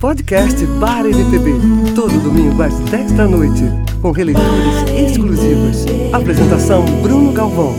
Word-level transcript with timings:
Podcast 0.00 0.64
Bar 0.78 1.06
MPB. 1.06 1.52
Todo 1.94 2.20
domingo 2.20 2.62
às 2.62 2.78
10 2.90 3.12
da 3.12 3.26
noite. 3.26 3.62
Com 4.02 4.10
releituras 4.10 4.90
exclusivas. 4.94 5.86
Apresentação 6.12 6.84
Bruno 7.00 7.32
Galvão. 7.32 7.74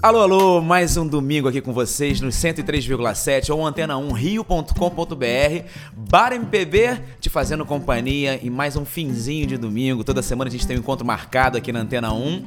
Alô, 0.00 0.22
alô, 0.22 0.62
mais 0.62 0.96
um 0.96 1.06
domingo 1.06 1.48
aqui 1.48 1.60
com 1.60 1.74
vocês 1.74 2.22
no 2.22 2.28
103,7 2.28 3.50
ou 3.50 3.60
antena1rio.com.br. 3.60 5.68
Bar 5.94 6.32
MPB 6.32 6.98
te 7.20 7.28
fazendo 7.28 7.66
companhia 7.66 8.40
em 8.42 8.48
mais 8.48 8.74
um 8.74 8.86
finzinho 8.86 9.46
de 9.46 9.58
domingo. 9.58 10.02
Toda 10.02 10.22
semana 10.22 10.48
a 10.48 10.50
gente 10.50 10.66
tem 10.66 10.78
um 10.78 10.80
encontro 10.80 11.06
marcado 11.06 11.58
aqui 11.58 11.70
na 11.72 11.80
Antena 11.80 12.14
1 12.14 12.44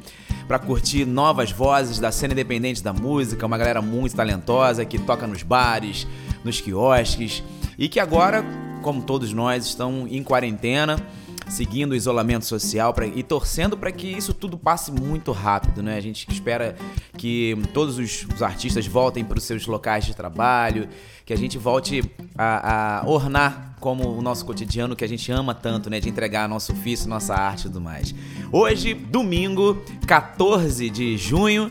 para 0.48 0.58
curtir 0.58 1.04
novas 1.04 1.52
vozes 1.52 2.00
da 2.00 2.10
cena 2.10 2.32
independente 2.32 2.82
da 2.82 2.92
música, 2.92 3.46
uma 3.46 3.56
galera 3.56 3.80
muito 3.80 4.16
talentosa 4.16 4.84
que 4.84 4.98
toca 4.98 5.24
nos 5.24 5.44
bares, 5.44 6.04
nos 6.44 6.60
quiosques 6.60 7.44
e 7.82 7.88
que 7.88 7.98
agora, 7.98 8.44
como 8.80 9.02
todos 9.02 9.32
nós, 9.32 9.66
estão 9.66 10.06
em 10.08 10.22
quarentena, 10.22 11.04
seguindo 11.48 11.90
o 11.90 11.96
isolamento 11.96 12.44
social 12.44 12.94
pra, 12.94 13.08
e 13.08 13.24
torcendo 13.24 13.76
para 13.76 13.90
que 13.90 14.06
isso 14.06 14.32
tudo 14.32 14.56
passe 14.56 14.92
muito 14.92 15.32
rápido, 15.32 15.82
né? 15.82 15.96
A 15.96 16.00
gente 16.00 16.30
espera 16.30 16.76
que 17.18 17.60
todos 17.74 17.98
os, 17.98 18.24
os 18.32 18.40
artistas 18.40 18.86
voltem 18.86 19.24
para 19.24 19.36
os 19.36 19.42
seus 19.42 19.66
locais 19.66 20.04
de 20.06 20.14
trabalho, 20.14 20.88
que 21.26 21.32
a 21.32 21.36
gente 21.36 21.58
volte 21.58 22.04
a, 22.38 23.00
a, 23.00 23.10
ornar 23.10 23.74
como 23.80 24.16
o 24.16 24.22
nosso 24.22 24.46
cotidiano 24.46 24.94
que 24.94 25.04
a 25.04 25.08
gente 25.08 25.32
ama 25.32 25.52
tanto, 25.52 25.90
né? 25.90 25.98
De 25.98 26.08
entregar 26.08 26.48
nosso 26.48 26.70
ofício, 26.72 27.08
nossa 27.08 27.34
arte 27.34 27.62
e 27.62 27.64
tudo 27.64 27.80
mais. 27.80 28.14
Hoje, 28.52 28.94
domingo, 28.94 29.82
14 30.06 30.88
de 30.88 31.18
junho, 31.18 31.68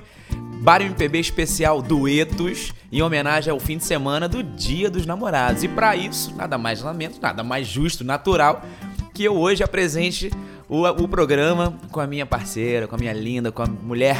Bar 0.61 0.79
MPB 0.83 1.17
especial 1.17 1.81
Duetos, 1.81 2.71
em 2.91 3.01
homenagem 3.01 3.51
ao 3.51 3.59
fim 3.59 3.77
de 3.77 3.83
semana 3.83 4.29
do 4.29 4.43
Dia 4.43 4.91
dos 4.91 5.07
Namorados. 5.07 5.63
E 5.63 5.67
para 5.67 5.95
isso, 5.95 6.35
nada 6.35 6.55
mais 6.55 6.83
lamento, 6.83 7.19
nada 7.19 7.43
mais 7.43 7.65
justo, 7.65 8.03
natural, 8.03 8.63
que 9.11 9.23
eu 9.23 9.35
hoje 9.35 9.63
apresente 9.63 10.29
o, 10.69 10.85
o 10.85 11.07
programa 11.07 11.75
com 11.91 11.99
a 11.99 12.05
minha 12.05 12.27
parceira, 12.27 12.87
com 12.87 12.93
a 12.93 12.99
minha 12.99 13.11
linda, 13.11 13.51
com 13.51 13.63
a 13.63 13.65
mulher 13.65 14.15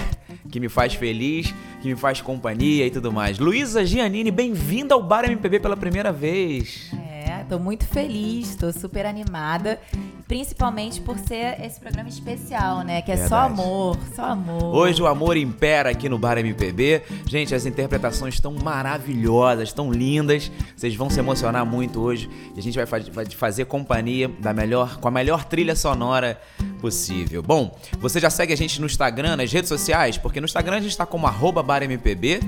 que 0.49 0.59
me 0.59 0.67
faz 0.67 0.95
feliz, 0.95 1.53
que 1.79 1.87
me 1.87 1.95
faz 1.95 2.21
companhia 2.21 2.87
e 2.87 2.89
tudo 2.89 3.11
mais. 3.11 3.37
Luísa 3.37 3.85
Giannini, 3.85 4.31
bem-vinda 4.31 4.95
ao 4.95 5.03
Bar 5.03 5.25
MPB 5.25 5.59
pela 5.59 5.77
primeira 5.77 6.11
vez. 6.11 6.89
É, 7.07 7.10
tô 7.49 7.59
muito 7.59 7.85
feliz, 7.85 8.55
tô 8.55 8.71
super 8.71 9.05
animada. 9.05 9.79
Principalmente 10.27 11.01
por 11.01 11.17
ser 11.19 11.59
esse 11.61 11.79
programa 11.79 12.07
especial, 12.07 12.81
né? 12.83 13.01
Que 13.01 13.11
é 13.11 13.17
só 13.27 13.47
Verdade. 13.47 13.53
amor, 13.61 13.97
só 14.15 14.23
amor. 14.25 14.63
Hoje 14.75 15.01
o 15.01 15.07
amor 15.07 15.35
impera 15.35 15.89
aqui 15.89 16.07
no 16.07 16.17
Bar 16.17 16.37
MPB. 16.37 17.01
Gente, 17.27 17.53
as 17.53 17.65
interpretações 17.65 18.35
estão 18.35 18.53
maravilhosas, 18.53 19.69
estão 19.69 19.91
lindas. 19.91 20.49
Vocês 20.75 20.95
vão 20.95 21.09
se 21.09 21.19
emocionar 21.19 21.65
muito 21.65 21.99
hoje. 21.99 22.29
E 22.55 22.59
a 22.59 22.63
gente 22.63 22.75
vai, 22.75 22.85
fa- 22.85 23.11
vai 23.11 23.25
fazer 23.25 23.65
companhia 23.65 24.29
da 24.39 24.53
melhor, 24.53 24.97
com 24.99 25.07
a 25.07 25.11
melhor 25.11 25.43
trilha 25.43 25.75
sonora 25.75 26.39
possível. 26.79 27.43
Bom, 27.43 27.77
você 27.99 28.19
já 28.19 28.29
segue 28.29 28.53
a 28.53 28.57
gente 28.57 28.79
no 28.79 28.85
Instagram, 28.85 29.35
nas 29.35 29.51
redes 29.51 29.67
sociais? 29.67 30.17
Porque 30.17 30.39
no 30.39 30.45
Instagram 30.45 30.77
a 30.77 30.81
gente 30.81 30.91
está 30.91 31.05
como 31.05 31.27
arroba 31.27 31.61
Bar 31.61 31.83
MPB. 31.83 32.39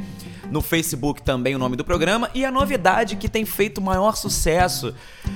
No 0.52 0.62
Facebook 0.62 1.22
também 1.22 1.56
o 1.56 1.60
nome 1.60 1.76
do 1.76 1.84
programa. 1.84 2.30
E 2.34 2.46
a 2.46 2.52
novidade 2.52 3.16
que 3.16 3.28
tem 3.28 3.46
feito 3.46 3.82
maior 3.82 4.16
sucesso 4.16 4.94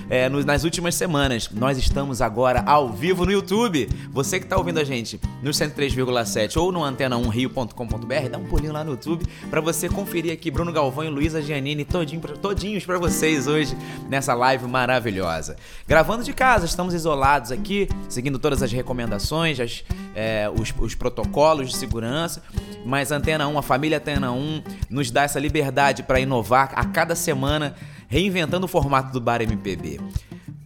é, 0.09 0.29
nas 0.29 0.63
últimas 0.63 0.95
semanas. 0.95 1.49
Nós 1.51 1.77
estamos 1.77 2.21
agora 2.21 2.63
ao 2.65 2.89
vivo 2.89 3.25
no 3.25 3.31
YouTube. 3.31 3.89
Você 4.11 4.39
que 4.39 4.45
está 4.45 4.57
ouvindo 4.57 4.79
a 4.79 4.83
gente 4.83 5.19
no 5.41 5.51
103,7 5.51 6.57
ou 6.57 6.71
no 6.71 6.81
antena1rio.com.br, 6.81 8.29
dá 8.31 8.37
um 8.37 8.45
pulinho 8.45 8.73
lá 8.73 8.83
no 8.83 8.91
YouTube 8.91 9.25
para 9.49 9.61
você 9.61 9.89
conferir 9.89 10.31
aqui 10.31 10.51
Bruno 10.51 10.71
Galvão 10.71 11.05
e 11.05 11.09
Luísa 11.09 11.41
Giannini 11.41 11.85
todinho, 11.85 12.21
todinhos 12.21 12.85
para 12.85 12.97
vocês 12.97 13.47
hoje 13.47 13.75
nessa 14.09 14.33
live 14.33 14.67
maravilhosa. 14.67 15.55
Gravando 15.87 16.23
de 16.23 16.33
casa, 16.33 16.65
estamos 16.65 16.93
isolados 16.93 17.51
aqui, 17.51 17.87
seguindo 18.09 18.39
todas 18.39 18.61
as 18.61 18.71
recomendações, 18.71 19.59
as, 19.59 19.83
é, 20.17 20.49
os, 20.49 20.73
os 20.79 20.95
protocolos 20.95 21.69
de 21.69 21.77
segurança, 21.77 22.41
mas 22.83 23.11
a 23.11 23.17
Antena 23.17 23.47
1, 23.47 23.55
a 23.59 23.61
família 23.61 23.99
Antena 23.99 24.31
1, 24.31 24.63
nos 24.89 25.11
dá 25.11 25.21
essa 25.21 25.39
liberdade 25.39 26.01
para 26.01 26.19
inovar 26.19 26.71
a 26.75 26.83
cada 26.85 27.13
semana, 27.13 27.75
reinventando 28.07 28.65
o 28.65 28.67
formato 28.67 29.13
do 29.13 29.21
Bar 29.21 29.43
MPB. 29.43 29.99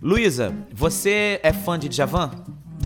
Luísa, 0.01 0.56
você 0.73 1.41
é 1.44 1.51
fã 1.51 1.78
de 1.78 1.90
Djavan? 1.90 2.31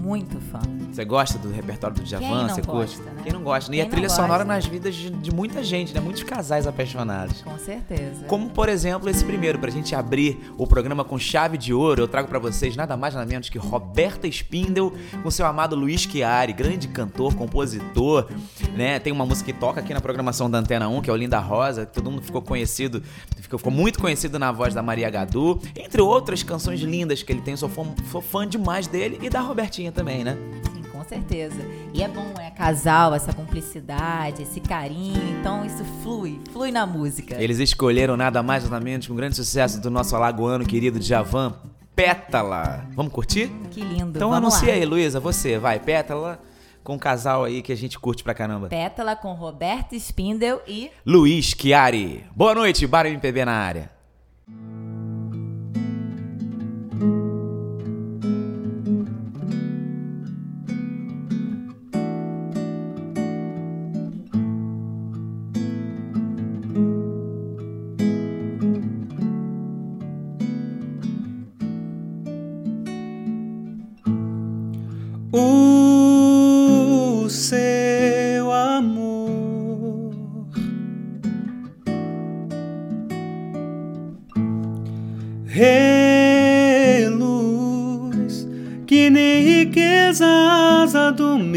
Muito 0.01 0.41
fã. 0.41 0.84
Você 0.95 1.03
gosta 1.03 1.37
do 1.37 1.51
repertório 1.51 1.93
do 1.93 2.03
Djavan? 2.03 2.47
Você 2.47 2.61
curte? 2.61 2.95
gosta, 2.95 3.03
né? 3.11 3.21
Quem 3.21 3.33
não 3.33 3.43
gosta? 3.43 3.69
E 3.69 3.75
Quem 3.75 3.85
a 3.85 3.89
trilha 3.89 4.07
não 4.07 4.15
sonora 4.15 4.45
gosta? 4.45 4.53
nas 4.53 4.65
vidas 4.65 4.95
de, 4.95 5.09
de 5.09 5.29
muita 5.29 5.61
gente, 5.61 5.93
né? 5.93 5.99
Muitos 5.99 6.23
casais 6.23 6.65
apaixonados. 6.65 7.41
Com 7.41 7.59
certeza. 7.59 8.23
Como, 8.29 8.49
por 8.49 8.69
exemplo, 8.69 9.09
esse 9.09 9.25
primeiro, 9.25 9.59
pra 9.59 9.69
gente 9.69 9.93
abrir 9.93 10.39
o 10.57 10.65
programa 10.65 11.03
com 11.03 11.19
chave 11.19 11.57
de 11.57 11.73
ouro, 11.73 12.03
eu 12.03 12.07
trago 12.07 12.29
pra 12.29 12.39
vocês 12.39 12.77
nada 12.77 12.95
mais 12.95 13.13
nada 13.13 13.25
menos 13.25 13.49
que 13.49 13.57
Roberta 13.57 14.25
Spindel 14.25 14.93
com 15.21 15.29
seu 15.29 15.45
amado 15.45 15.75
Luiz 15.75 15.99
Chiari, 15.99 16.53
grande 16.53 16.87
cantor, 16.87 17.35
compositor, 17.35 18.29
né? 18.73 18.97
Tem 18.97 19.11
uma 19.11 19.25
música 19.25 19.51
que 19.51 19.59
toca 19.59 19.81
aqui 19.81 19.93
na 19.93 19.99
programação 19.99 20.49
da 20.49 20.59
Antena 20.59 20.87
1, 20.87 21.01
que 21.01 21.09
é 21.09 21.13
o 21.13 21.17
Linda 21.17 21.39
Rosa, 21.39 21.85
que 21.85 21.91
todo 21.91 22.09
mundo 22.09 22.23
ficou 22.23 22.41
conhecido, 22.41 23.03
ficou, 23.41 23.59
ficou 23.59 23.73
muito 23.73 23.99
conhecido 23.99 24.39
na 24.39 24.49
voz 24.53 24.73
da 24.73 24.81
Maria 24.81 25.09
Gadu, 25.09 25.59
entre 25.75 26.01
outras 26.01 26.41
canções 26.41 26.79
lindas 26.79 27.21
que 27.21 27.33
ele 27.33 27.41
tem, 27.41 27.57
sou 27.57 27.67
fã, 27.67 27.83
sou 28.09 28.21
fã 28.21 28.47
demais 28.47 28.87
dele 28.87 29.19
e 29.21 29.29
da 29.29 29.41
Robertinha 29.41 29.91
também, 29.91 30.23
né? 30.23 30.37
Sim, 30.73 30.84
com 30.95 31.03
certeza. 31.03 31.57
E 31.93 32.01
é 32.01 32.07
bom, 32.07 32.33
é 32.39 32.49
casal, 32.49 33.13
essa 33.13 33.33
cumplicidade, 33.33 34.43
esse 34.43 34.61
carinho. 34.61 35.21
Então 35.39 35.65
isso 35.65 35.83
flui, 36.01 36.39
flui 36.53 36.71
na 36.71 36.85
música. 36.85 37.35
Eles 37.41 37.59
escolheram 37.59 38.15
nada 38.15 38.41
mais 38.41 38.63
nada 38.63 38.83
menos 38.83 39.05
que 39.05 39.11
um 39.11 39.15
grande 39.15 39.35
sucesso 39.35 39.81
do 39.81 39.91
nosso 39.91 40.15
alagoano 40.15 40.65
querido 40.65 40.97
Djavan, 40.97 41.53
Pétala. 41.95 42.87
Vamos 42.93 43.11
curtir? 43.11 43.51
Que 43.71 43.81
lindo. 43.81 44.17
Então 44.17 44.29
Vamos 44.29 44.53
anuncia 44.53 44.69
lá. 44.69 44.73
aí, 44.75 44.85
Luísa, 44.85 45.19
você, 45.19 45.57
vai, 45.59 45.79
Pétala, 45.79 46.39
com 46.83 46.95
um 46.95 46.99
casal 46.99 47.43
aí 47.43 47.61
que 47.61 47.73
a 47.73 47.77
gente 47.77 47.99
curte 47.99 48.23
pra 48.23 48.33
caramba. 48.33 48.69
Pétala 48.69 49.15
com 49.15 49.33
Roberto 49.33 49.95
Spindel 49.95 50.61
e 50.65 50.89
Luiz 51.05 51.53
Chiari. 51.57 52.23
Boa 52.33 52.55
noite, 52.55 52.87
Bar 52.87 53.05
MPB 53.05 53.43
na 53.43 53.53
área. 53.53 53.91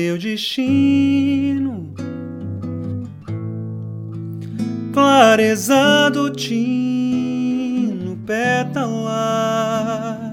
Meu 0.09 0.17
destino 0.17 1.93
clareza 4.91 6.09
do 6.09 6.31
tino 6.31 8.17
pétala 8.27 10.33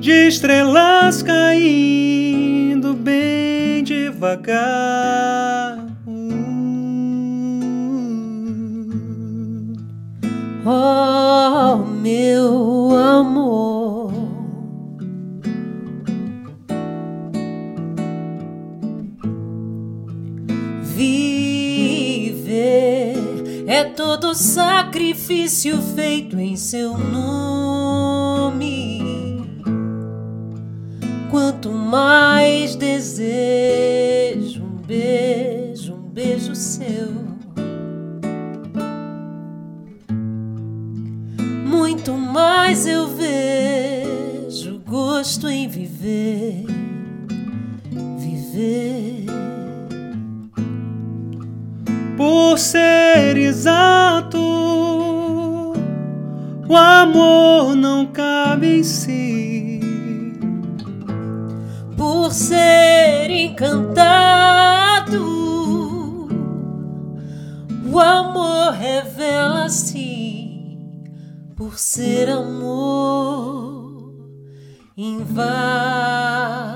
de 0.00 0.28
estrelas 0.28 1.22
caindo 1.22 2.94
bem 2.94 3.84
devagar. 3.84 5.86
Oh, 10.64 10.97
sacrifício 25.28 25.76
feito 25.94 26.38
em 26.38 26.56
seu 26.56 26.96
nome. 26.96 28.56
Quanto 31.30 31.70
mais 31.70 32.37
O 56.68 56.76
amor 56.76 57.74
não 57.74 58.04
cabe 58.08 58.80
em 58.80 58.82
si. 58.82 59.80
Por 61.96 62.30
ser 62.30 63.30
encantado, 63.30 63.88
o 67.90 67.98
amor 67.98 68.72
revela-se. 68.72 69.96
Por 71.56 71.78
ser 71.78 72.28
amor, 72.28 74.12
invade 74.94 76.67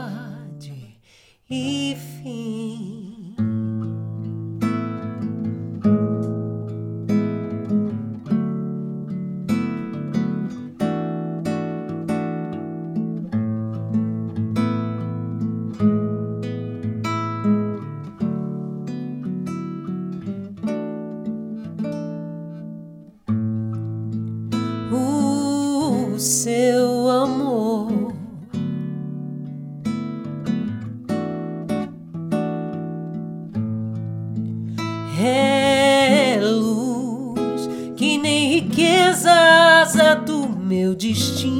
nem 38.22 38.54
riquezas 38.54 39.96
é 39.96 40.14
do 40.14 40.48
meu 40.48 40.94
destino, 40.94 41.52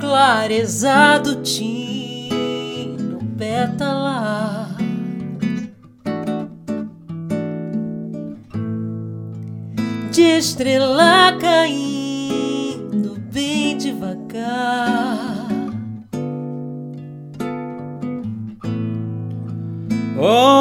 clareza 0.00 1.18
do 1.18 1.42
tino, 1.42 3.18
pétala. 3.36 4.68
de 10.12 10.22
estrela 10.22 11.36
caindo 11.40 13.20
bem 13.32 13.76
devagar. 13.76 15.46
Oh, 20.20 20.57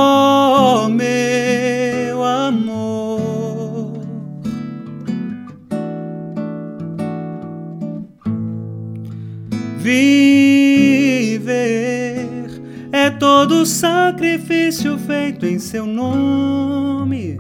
sacrifício 13.67 14.97
feito 14.97 15.45
em 15.45 15.59
seu 15.59 15.85
nome. 15.85 17.37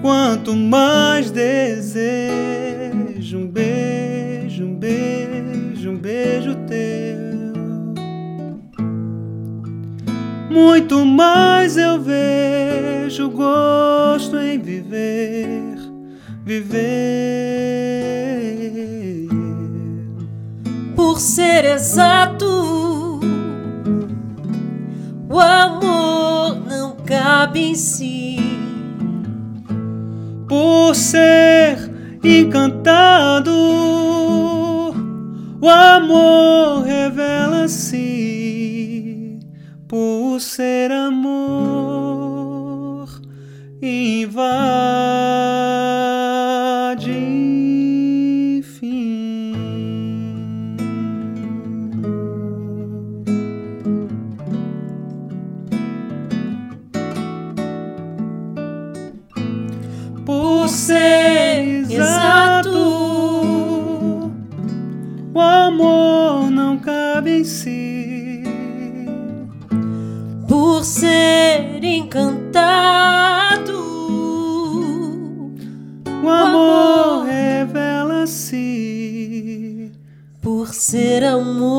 Quanto 0.00 0.54
mais 0.54 1.30
desejo 1.32 2.36
um 3.38 3.48
beijo, 3.48 4.64
um 4.64 4.74
beijo, 4.74 5.90
um 5.90 5.96
beijo 5.96 6.54
teu, 6.68 7.52
muito 10.48 11.04
mais 11.04 11.76
eu 11.76 12.00
vejo 12.00 13.28
gosto 13.30 14.38
em 14.38 14.58
viver, 14.60 15.76
viver. 16.44 17.26
Por 20.94 21.18
ser 21.20 21.64
exato, 21.64 22.46
o 25.36 25.40
amor 25.40 26.56
não 26.66 26.96
cabe 27.04 27.60
em 27.60 27.74
si. 27.74 28.36
por 30.48 30.94
ser 30.94 31.76
encantado. 32.24 33.52
O 35.60 35.68
amor 35.68 36.84
revela-se 36.84 37.98
por 39.88 40.40
ser 40.40 40.90
amor, 40.92 41.48
invade 43.82 44.76
O 65.36 65.38
amor 65.38 66.50
não 66.50 66.78
cabe 66.78 67.40
em 67.40 67.44
si. 67.44 68.42
Por 70.48 70.82
ser 70.82 71.84
encantado, 71.84 73.76
O 76.24 76.28
amor 76.30 77.26
revela-se. 77.26 78.62
por 80.40 80.72
ser 80.72 81.22
amor, 81.22 81.75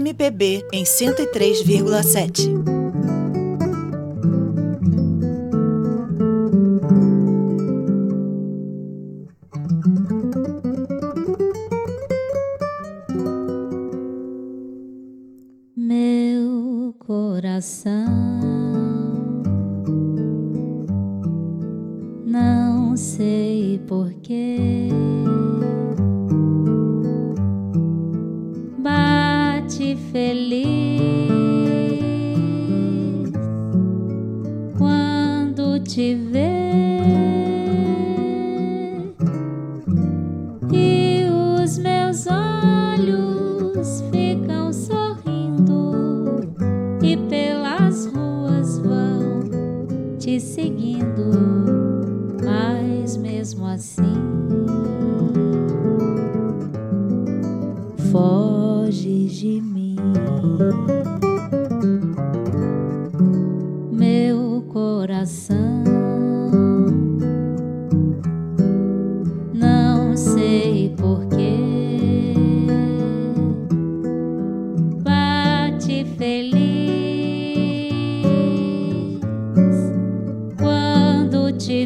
MPB 0.00 0.64
em 0.72 0.82
103,7. 0.82 2.79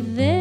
with 0.00 0.18
it. 0.18 0.33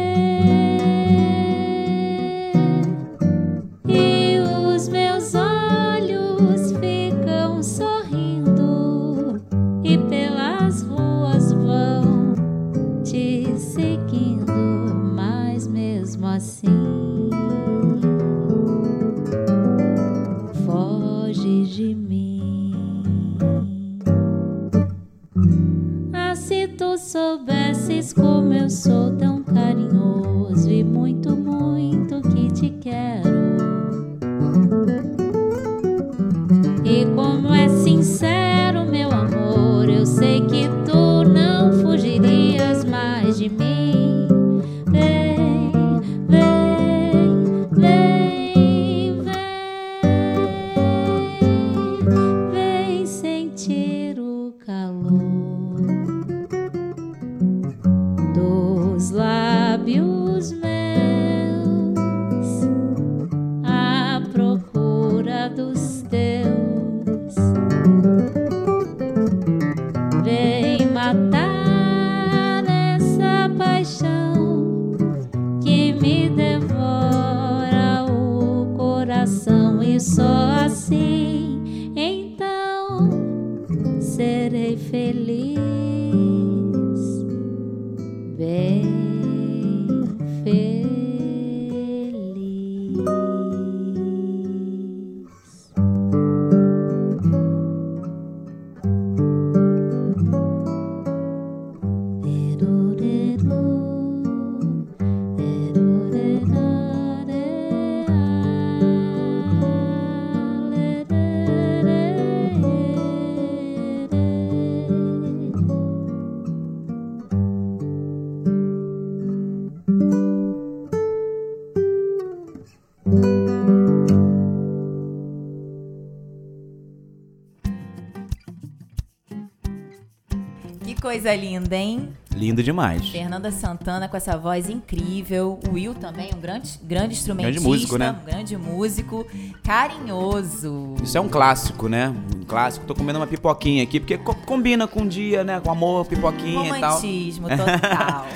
Coisa 131.14 131.34
linda, 131.36 131.76
hein? 131.76 132.08
Lindo 132.34 132.60
demais. 132.60 133.08
Fernanda 133.08 133.52
Santana 133.52 134.08
com 134.08 134.16
essa 134.16 134.36
voz 134.36 134.68
incrível. 134.68 135.60
O 135.68 135.74
Will 135.74 135.94
também, 135.94 136.30
um 136.36 136.40
grande, 136.40 136.76
grande 136.82 137.14
instrumentista. 137.14 137.52
Grande 137.60 137.60
músico, 137.60 137.96
né? 137.96 138.16
Um 138.20 138.24
grande 138.24 138.56
músico. 138.56 139.24
Carinhoso. 139.62 140.94
Isso 141.00 141.16
é 141.16 141.20
um 141.20 141.28
clássico, 141.28 141.88
né? 141.88 142.12
Um 142.36 142.42
clássico. 142.44 142.84
Tô 142.84 142.96
comendo 142.96 143.20
uma 143.20 143.28
pipoquinha 143.28 143.84
aqui, 143.84 144.00
porque 144.00 144.18
co- 144.18 144.34
combina 144.34 144.88
com 144.88 145.02
o 145.02 145.08
dia, 145.08 145.44
né? 145.44 145.60
Com 145.60 145.70
amor, 145.70 146.04
pipoquinha 146.06 146.76
e 146.76 146.80
tal. 146.80 146.96
Romantismo 146.96 147.46
total. 147.56 148.26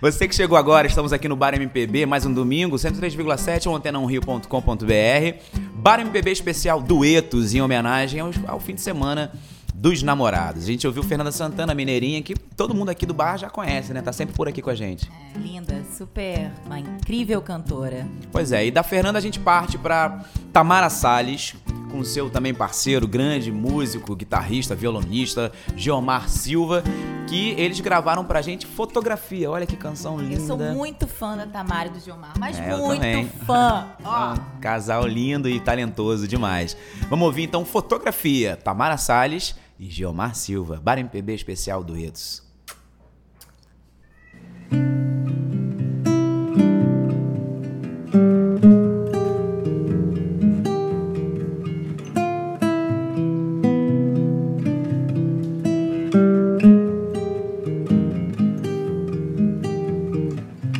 Você 0.00 0.28
que 0.28 0.34
chegou 0.36 0.56
agora, 0.56 0.86
estamos 0.86 1.12
aqui 1.12 1.26
no 1.26 1.34
Bar 1.34 1.54
MPB, 1.56 2.06
mais 2.06 2.24
um 2.24 2.32
domingo, 2.32 2.76
103,7 2.76 3.66
ou 3.66 3.76
antena1rio.com.br. 3.76 5.58
Bar 5.74 5.98
MPB 6.00 6.30
especial 6.30 6.80
duetos 6.80 7.52
em 7.52 7.60
homenagem 7.60 8.20
ao, 8.20 8.30
ao 8.46 8.60
fim 8.60 8.76
de 8.76 8.80
semana 8.80 9.32
dos 9.78 10.02
namorados. 10.02 10.64
A 10.64 10.66
gente 10.66 10.86
ouviu 10.86 11.04
Fernanda 11.04 11.30
Santana, 11.30 11.72
Mineirinha, 11.72 12.20
que 12.20 12.34
todo 12.34 12.74
mundo 12.74 12.88
aqui 12.88 13.06
do 13.06 13.14
bar 13.14 13.36
já 13.38 13.48
conhece, 13.48 13.92
né? 13.92 14.02
Tá 14.02 14.12
sempre 14.12 14.34
por 14.34 14.48
aqui 14.48 14.60
com 14.60 14.70
a 14.70 14.74
gente. 14.74 15.08
É, 15.08 15.38
linda, 15.38 15.84
super, 15.96 16.50
uma 16.66 16.80
incrível 16.80 17.40
cantora. 17.40 18.04
Pois 18.32 18.50
é, 18.50 18.66
e 18.66 18.70
da 18.72 18.82
Fernanda 18.82 19.18
a 19.18 19.22
gente 19.22 19.38
parte 19.38 19.78
pra 19.78 20.24
Tamara 20.52 20.90
Salles, 20.90 21.54
com 21.92 22.02
seu 22.02 22.28
também 22.28 22.52
parceiro, 22.52 23.06
grande 23.06 23.52
músico, 23.52 24.16
guitarrista, 24.16 24.74
violonista, 24.74 25.52
Geomar 25.76 26.28
Silva, 26.28 26.82
que 27.28 27.50
eles 27.50 27.78
gravaram 27.78 28.24
pra 28.24 28.42
gente 28.42 28.66
fotografia. 28.66 29.48
Olha 29.48 29.64
que 29.64 29.76
canção 29.76 30.18
linda. 30.18 30.40
Eu 30.40 30.46
sou 30.46 30.58
muito 30.58 31.06
fã 31.06 31.36
da 31.36 31.46
Tamara 31.46 31.86
e 31.86 31.92
do 31.92 32.00
Gilmar, 32.00 32.32
mas 32.36 32.58
É, 32.58 32.76
muito 32.76 33.28
fã. 33.46 33.86
É 34.02 34.08
Ó, 34.08 34.32
um 34.32 34.60
casal 34.60 35.06
lindo 35.06 35.48
e 35.48 35.60
talentoso 35.60 36.26
demais. 36.26 36.76
Vamos 37.08 37.26
ouvir 37.26 37.44
então 37.44 37.64
fotografia. 37.64 38.56
Tamara 38.56 38.96
Salles 38.96 39.54
e 39.78 39.88
Geomar 39.88 40.34
Silva. 40.34 40.80
Bar 40.82 40.98
MPB 40.98 41.34
especial 41.34 41.84
duetos. 41.84 42.42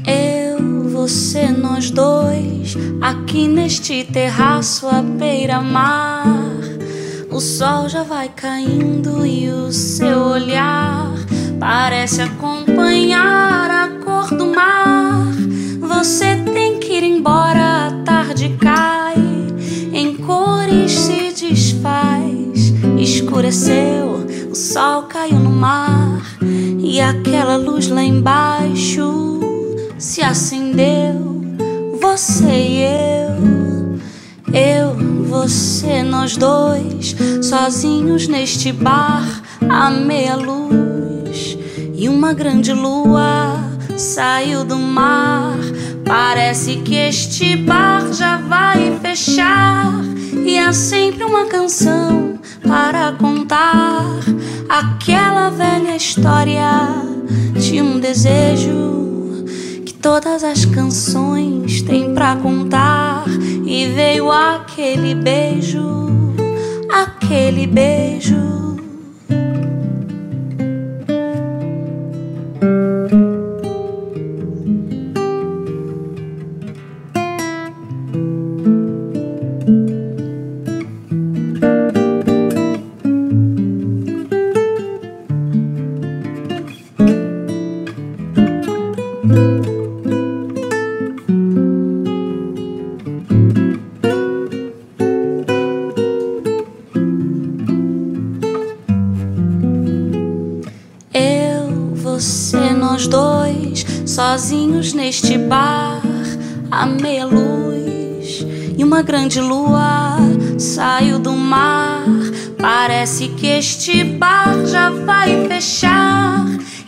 Eu, 0.07 0.89
você, 0.91 1.49
nós 1.49 1.91
dois, 1.91 2.75
aqui 3.01 3.47
neste 3.47 4.05
terraço 4.05 4.89
à 4.89 5.01
beira-mar. 5.03 6.48
O 7.39 7.41
sol 7.41 7.89
já 7.89 8.03
vai 8.03 8.29
caindo 8.35 9.25
e 9.25 9.49
o 9.49 9.71
seu 9.71 10.23
olhar 10.23 11.13
parece 11.61 12.21
acompanhar 12.21 13.71
a 13.71 14.05
cor 14.05 14.37
do 14.37 14.47
mar. 14.47 15.25
Você 15.79 16.35
tem 16.53 16.81
que 16.81 16.95
ir 16.95 17.05
embora, 17.05 17.87
a 17.87 18.03
tarde 18.05 18.57
cai, 18.61 19.15
em 19.93 20.17
cores 20.17 20.91
se 20.91 21.33
desfaz. 21.33 22.75
Escureceu, 22.99 24.27
o 24.51 24.55
sol 24.57 25.05
caiu 25.05 25.39
no 25.39 25.53
mar 25.53 26.21
e 26.81 27.01
aquela 27.01 27.57
luz 27.57 27.87
lá 27.87 28.03
embaixo 28.03 29.39
se 29.97 30.23
acendeu. 30.23 31.41
Você 32.01 32.51
e 32.51 32.83
eu, 32.83 34.01
eu, 34.53 34.98
você, 35.29 36.03
nós 36.03 36.37
dois, 36.37 37.15
sozinhos 37.43 38.27
neste 38.27 38.73
bar, 38.73 39.43
à 39.69 39.91
meia 39.91 40.37
luz. 40.37 41.59
E 41.95 42.09
uma 42.09 42.33
grande 42.33 42.73
lua 42.73 43.61
saiu 43.97 44.65
do 44.65 44.79
mar. 44.79 45.57
Parece 46.05 46.77
que 46.77 46.95
este 46.95 47.57
bar 47.57 48.13
já 48.13 48.39
vai 48.39 48.99
fechar. 49.01 49.93
E 50.47 50.59
há 50.59 50.73
sempre 50.73 51.25
uma 51.25 51.45
canção 51.47 52.39
para 52.67 53.13
contar 53.13 54.05
aquela 54.69 55.51
velha 55.51 55.95
história 55.95 56.71
de 57.55 57.83
um 57.83 58.01
desejo 58.01 59.45
que 59.85 59.93
todas 59.93 60.43
as 60.43 60.65
canções 60.65 61.83
têm 61.83 62.15
pra 62.15 62.37
contar. 62.37 63.08
E 63.81 63.87
veio 63.87 64.29
aquele 64.29 65.15
beijo, 65.15 65.87
aquele 66.91 67.65
beijo. 67.65 68.35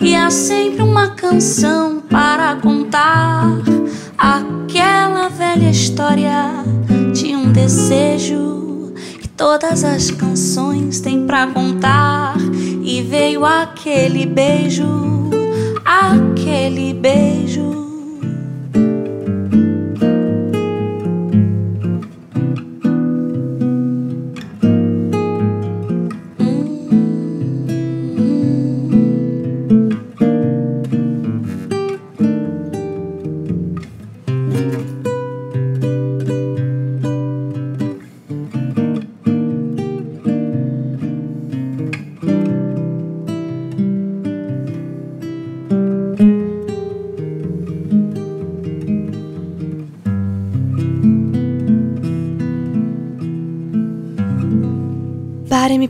E 0.00 0.14
há 0.14 0.30
sempre 0.30 0.83
uma 0.83 1.09
canção 1.11 2.00
para 2.00 2.57
contar. 2.57 3.47
Aquela 4.16 5.28
velha 5.28 5.71
história 5.71 6.64
de 7.12 7.35
um 7.37 7.52
desejo 7.52 8.92
que 9.21 9.28
todas 9.28 9.85
as 9.85 10.11
canções 10.11 11.00
têm 11.00 11.26
para 11.26 11.47
contar. 11.49 12.37
E 12.83 13.02
veio 13.02 13.45
aquele 13.45 14.25
beijo, 14.25 14.88
aquele 15.85 16.95
beijo. 16.95 17.79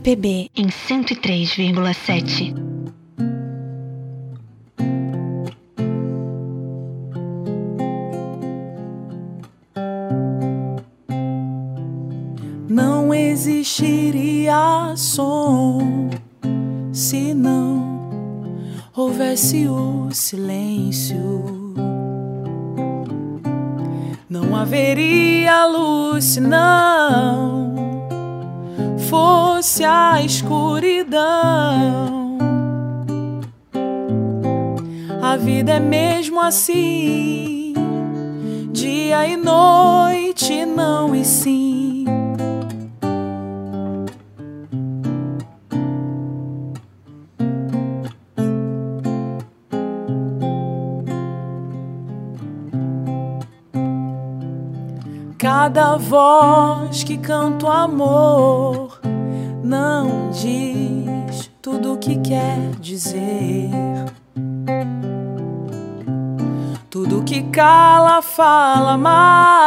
MPB 0.03 0.49
em 0.55 0.65
103,7. 0.65 2.55
Não 12.67 13.13
existiria 13.13 14.55
som 14.95 16.09
se 16.91 17.35
não 17.35 18.09
houvesse 18.95 19.67
o 19.67 20.09
silêncio. 20.11 21.43
Não 24.27 24.55
haveria 24.55 25.67
luz 25.67 26.23
se 26.23 26.41
não 26.41 27.40
fosse 29.81 29.85
a 29.85 30.21
escuridão. 30.21 31.17
A 35.21 35.35
vida 35.37 35.73
é 35.73 35.79
mesmo 35.79 36.39
assim, 36.39 37.73
dia 38.71 39.27
e 39.27 39.37
noite, 39.37 40.65
não 40.65 41.15
e 41.15 41.25
sim. 41.25 42.05
Cada 55.37 55.97
voz 55.97 57.03
que 57.03 57.17
canta 57.17 57.65
o 57.65 57.71
amor 57.71 59.00
não 59.71 60.29
diz 60.31 61.49
tudo 61.61 61.93
o 61.93 61.97
que 61.97 62.19
quer 62.19 62.71
dizer. 62.81 63.69
Tudo 66.89 67.23
que 67.23 67.41
cala 67.43 68.21
fala 68.21 68.97
mais 68.97 69.63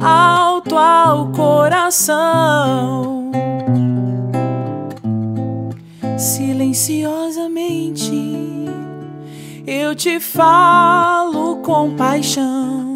alto 0.00 0.78
ao 0.78 1.30
coração. 1.32 3.30
Silenciosamente 6.16 8.30
eu 9.66 9.94
te 9.94 10.18
falo 10.18 11.58
com 11.58 11.94
paixão. 11.94 12.89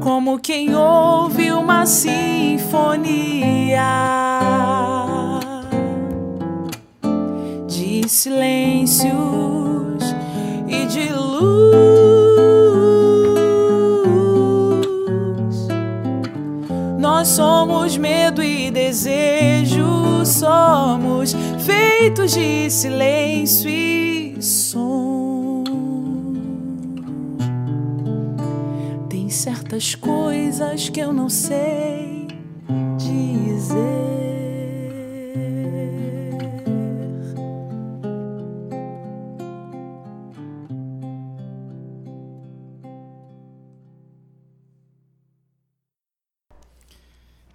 como 0.00 0.38
quem 0.38 0.74
ouve 0.74 1.52
uma 1.52 1.84
sinfonia 1.84 2.58
de 7.68 8.08
silêncios 8.08 9.12
e 10.66 10.86
de 10.86 11.12
luz. 11.12 11.50
Nós 16.98 17.28
somos 17.28 17.96
medo 17.98 18.42
e 18.42 18.70
desejo, 18.70 20.24
somos 20.24 21.36
feitos 21.58 22.32
de 22.32 22.70
silêncio 22.70 23.68
e 23.68 24.36
som. 24.40 25.29
Certas 29.40 29.94
coisas 29.94 30.90
que 30.90 31.00
eu 31.00 31.14
não 31.14 31.30
sei 31.30 32.28
dizer. 32.98 33.80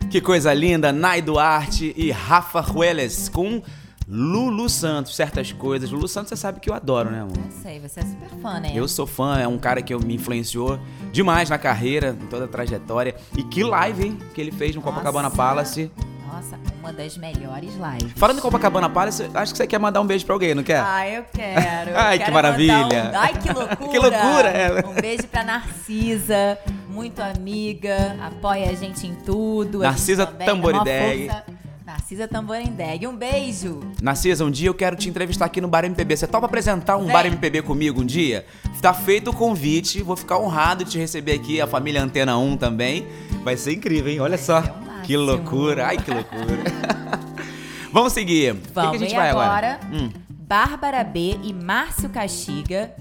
Que 0.10 0.20
coisa 0.20 0.52
linda, 0.56 0.92
Nai 0.92 1.22
Duarte 1.22 1.94
e 1.96 2.10
Rafa 2.10 2.62
Rueles 2.62 3.30
com 3.30 3.62
Lulu 4.08 4.70
Santos, 4.70 5.16
certas 5.16 5.52
coisas. 5.52 5.90
Lulu 5.90 6.08
Santos 6.08 6.30
você 6.30 6.36
sabe 6.36 6.60
que 6.60 6.70
eu 6.70 6.74
adoro, 6.76 7.10
né, 7.10 7.22
amor? 7.22 7.38
Não 7.38 7.52
sei, 7.64 7.80
você 7.80 8.02
é 8.02 8.04
super 8.04 8.30
fã, 8.42 8.60
né? 8.60 8.72
Eu 8.76 8.88
sou 8.88 9.08
fã, 9.08 9.40
é 9.40 9.48
um 9.48 9.58
cara 9.58 9.82
que 9.82 9.94
eu- 9.94 10.00
me 10.00 10.14
influenciou 10.16 10.80
demais 11.12 11.50
na 11.50 11.58
carreira, 11.58 12.10
em 12.22 12.28
toda 12.28 12.46
a 12.46 12.48
trajetória. 12.48 13.16
E 13.36 13.42
que 13.44 13.64
live, 13.64 14.06
hein, 14.08 14.20
que 14.36 14.40
ele 14.42 14.52
fez 14.52 14.76
no 14.76 14.82
Copacabana 14.82 15.24
Nossa. 15.30 15.36
Palace. 15.36 15.92
Nossa, 16.32 16.60
uma 16.82 16.92
das 16.94 17.18
melhores 17.18 17.72
lives. 17.76 18.12
Falando 18.16 18.38
em 18.38 18.42
Copacabana 18.42 18.90
Palace, 18.90 19.28
acho 19.34 19.54
que 19.54 19.58
você 19.58 19.66
quer 19.66 19.80
mandar 19.80 20.02
um 20.02 20.06
beijo 20.06 20.24
pra 20.26 20.36
alguém, 20.36 20.54
não 20.54 20.64
quer? 20.64 20.82
Ah, 20.86 21.08
eu 21.10 21.24
quero. 21.34 21.90
eu 21.92 21.98
Ai, 21.98 22.18
que 22.20 22.24
quero 22.26 22.34
maravilha. 22.36 22.78
mandar 22.78 23.12
um- 23.14 23.18
Ai, 23.18 23.34
que 23.40 23.54
loucura. 23.54 23.76
Que 23.90 23.98
loucura, 24.00 24.50
é. 24.50 24.86
Um 24.86 25.02
beijo 25.02 25.24
pra 25.28 25.44
Narcisa, 25.44 26.60
muito 26.90 27.22
amiga, 27.22 28.18
apoia 28.22 28.70
a 28.70 28.74
gente 28.74 29.08
em 29.08 29.16
tudo. 29.16 29.82
a 29.82 29.86
gente 29.88 29.92
Narcisa 29.92 30.26
também 30.28 30.46
Tamborindeg. 30.46 31.28
força. 31.30 31.55
Narcisa 32.06 32.28
Tamborindeg. 32.28 33.08
Um 33.08 33.16
beijo. 33.16 33.80
Narcisa, 34.00 34.46
um 34.46 34.52
dia 34.52 34.70
eu 34.70 34.76
quero 34.76 34.96
te 34.96 35.10
entrevistar 35.10 35.46
aqui 35.46 35.60
no 35.60 35.68
Bar 35.68 35.86
MPB. 35.86 36.16
Você 36.16 36.28
topa 36.28 36.46
apresentar 36.46 36.98
um 36.98 37.06
Vem. 37.06 37.12
Bar 37.14 37.26
MPB 37.26 37.64
comigo 37.64 38.00
um 38.00 38.06
dia? 38.06 38.46
Tá 38.80 38.94
feito 38.94 39.32
o 39.32 39.36
convite, 39.36 40.04
vou 40.04 40.16
ficar 40.16 40.38
honrado 40.38 40.84
de 40.86 40.92
te 40.92 41.00
receber 41.00 41.32
aqui, 41.32 41.60
a 41.60 41.66
família 41.66 42.04
Antena 42.04 42.38
1 42.38 42.58
também. 42.58 43.08
Vai 43.44 43.58
ser 43.58 43.74
incrível, 43.74 44.12
hein? 44.14 44.20
Olha 44.20 44.38
só. 44.38 44.62
Que 45.04 45.18
loucura, 45.18 45.88
ai 45.88 45.98
que 45.98 46.12
loucura. 46.12 46.46
Vamos 47.92 48.14
seguir. 48.14 48.52
O 48.54 48.56
que 48.58 48.62
que, 48.68 48.74
Vamos, 48.76 48.96
a 48.98 48.98
gente 49.00 49.16
vai 49.16 49.30
agora? 49.32 49.48
agora, 49.48 49.80
Hum. 49.92 50.12
Bárbara 50.30 51.04
B 51.04 51.40
e 51.42 51.52
Márcio 51.56 52.08
Castiga 52.10 52.94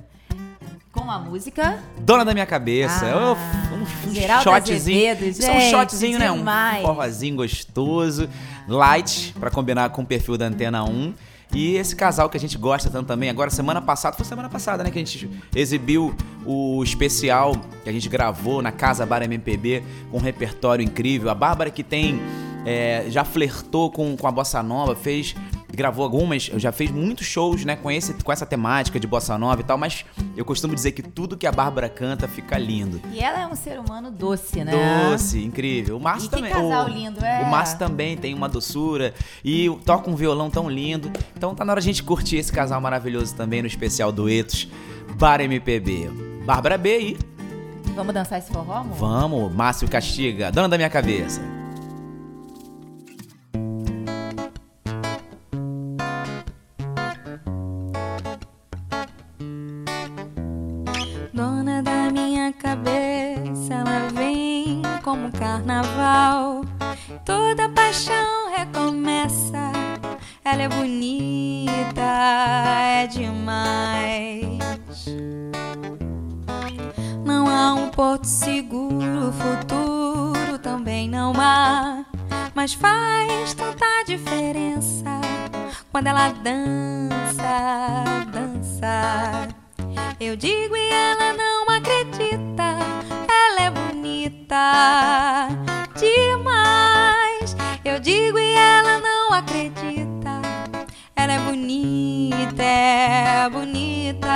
com 0.90 1.11
a 1.11 1.19
música 1.19 1.79
Dona 1.99 2.25
da 2.25 2.33
minha 2.33 2.47
cabeça. 2.47 3.05
Ah, 3.05 3.35
um, 3.75 3.83
um 3.83 4.14
shotzinho. 4.43 4.77
Azevedo, 4.77 5.25
Isso 5.25 5.45
é 5.45 5.53
um 5.53 5.71
shotzinho, 5.71 6.19
né? 6.19 6.31
Um 6.31 6.45
forrozinho 6.83 7.37
gostoso, 7.37 8.29
light, 8.68 9.35
pra 9.38 9.50
combinar 9.50 9.90
com 9.90 10.03
o 10.03 10.07
perfil 10.07 10.37
da 10.37 10.46
Antena 10.46 10.85
1. 10.85 11.14
E 11.55 11.77
esse 11.77 11.94
casal 11.94 12.29
que 12.29 12.37
a 12.37 12.40
gente 12.40 12.59
gosta 12.59 12.90
tanto 12.90 13.07
também, 13.07 13.31
agora 13.31 13.48
semana 13.48 13.81
passada, 13.81 14.16
foi 14.16 14.24
semana 14.24 14.48
passada, 14.48 14.83
né, 14.83 14.90
que 14.90 14.98
a 14.98 15.05
gente 15.05 15.31
exibiu 15.55 16.14
o 16.44 16.83
especial 16.83 17.55
que 17.85 17.88
a 17.88 17.92
gente 17.92 18.09
gravou 18.09 18.61
na 18.61 18.72
Casa 18.72 19.07
Bar 19.07 19.22
MPB 19.22 19.85
com 20.11 20.16
um 20.16 20.20
repertório 20.20 20.85
incrível. 20.85 21.31
A 21.31 21.35
Bárbara 21.35 21.70
que 21.70 21.85
tem 21.85 22.20
é, 22.66 23.05
já 23.09 23.24
flertou 23.24 23.90
com, 23.90 24.16
com 24.16 24.27
a 24.27 24.33
bossa 24.33 24.62
nova, 24.62 24.96
fez 24.96 25.37
gravou 25.75 26.05
algumas, 26.05 26.45
já 26.45 26.73
fez 26.73 26.91
muitos 26.91 27.27
shows, 27.27 27.65
né, 27.65 27.77
com, 27.77 27.91
esse, 27.91 28.15
com 28.15 28.33
essa 28.33 28.47
temática 28.47 28.99
de 29.01 29.07
bossa 29.07 29.37
nova 29.39 29.61
e 29.61 29.65
tal, 29.65 29.77
mas 29.79 30.05
eu 30.37 30.45
costumo 30.45 30.75
dizer 30.75 30.93
que 30.93 31.03
tudo 31.03 31.37
que 31.37 31.47
a 31.47 31.53
Bárbara 31.53 31.89
canta 31.89 32.29
fica 32.29 32.59
lindo. 32.59 33.01
E 33.13 33.21
ela 33.21 33.41
é 33.41 33.47
um 33.47 33.55
ser 33.55 33.79
humano 33.79 34.11
doce, 34.11 34.65
né? 34.65 34.73
Doce, 35.11 35.43
incrível. 35.43 35.97
O 35.97 36.01
Márcio 36.01 36.27
E 36.27 36.31
que 36.31 36.37
também. 36.37 36.53
casal 36.53 36.87
o, 36.87 36.89
lindo, 36.89 37.25
é. 37.25 37.43
O 37.43 37.51
Márcio 37.51 37.79
também 37.79 38.17
tem 38.17 38.35
uma 38.35 38.49
doçura 38.49 39.15
e 39.45 39.69
toca 39.85 40.11
um 40.11 40.15
violão 40.15 40.51
tão 40.51 40.69
lindo. 40.69 41.11
Então 41.37 41.55
tá 41.55 41.65
na 41.65 41.73
hora 41.73 41.81
de 41.81 41.89
a 41.89 41.93
gente 41.93 42.03
curtir 42.03 42.37
esse 42.37 42.53
casal 42.53 42.81
maravilhoso 42.81 43.35
também 43.35 43.61
no 43.61 43.69
especial 43.69 44.11
Duetos 44.11 44.69
Bar 45.17 45.41
MPB. 45.41 46.11
Bárbara 46.45 46.77
B 46.77 46.95
aí. 46.95 47.19
Vamos 47.95 48.13
dançar 48.13 48.39
esse 48.39 48.51
forró, 48.53 48.75
amor? 48.79 48.97
Vamos, 48.97 49.55
Márcio 49.55 49.89
Castiga, 49.89 50.51
dona 50.51 50.69
da 50.69 50.77
minha 50.77 50.91
cabeça. 50.91 51.41
Ela 63.87 64.09
vem 64.12 64.83
como 65.03 65.31
carnaval. 65.33 66.64
Toda 67.25 67.68
paixão 67.68 68.51
recomeça. 68.57 69.73
Ela 70.44 70.62
é 70.62 70.68
bonita, 70.68 72.01
é 72.01 73.07
demais. 73.07 74.59
Não 77.25 77.49
há 77.49 77.75
um 77.75 77.88
porto 77.88 78.25
seguro, 78.25 79.33
futuro 79.33 80.59
também 80.59 81.09
não 81.09 81.33
há. 81.38 82.05
Mas 82.55 82.73
faz 82.73 83.55
tanta 83.55 84.05
diferença 84.07 85.20
quando 85.90 86.07
ela 86.09 86.31
dança, 86.31 88.05
dança. 88.33 89.49
Eu 90.20 90.37
digo 90.37 90.77
e 90.77 90.90
ela 90.90 91.33
não 91.33 91.68
acredita. 91.68 92.74
Bonita 94.25 95.49
demais. 95.99 97.55
Eu 97.85 98.01
digo 98.01 98.39
e 98.39 98.55
ela 98.55 98.99
não 98.99 99.35
acredita. 99.35 100.41
Ela 101.15 101.35
é 101.35 101.39
bonita, 101.41 102.63
é 102.63 103.51
bonita. 103.51 104.31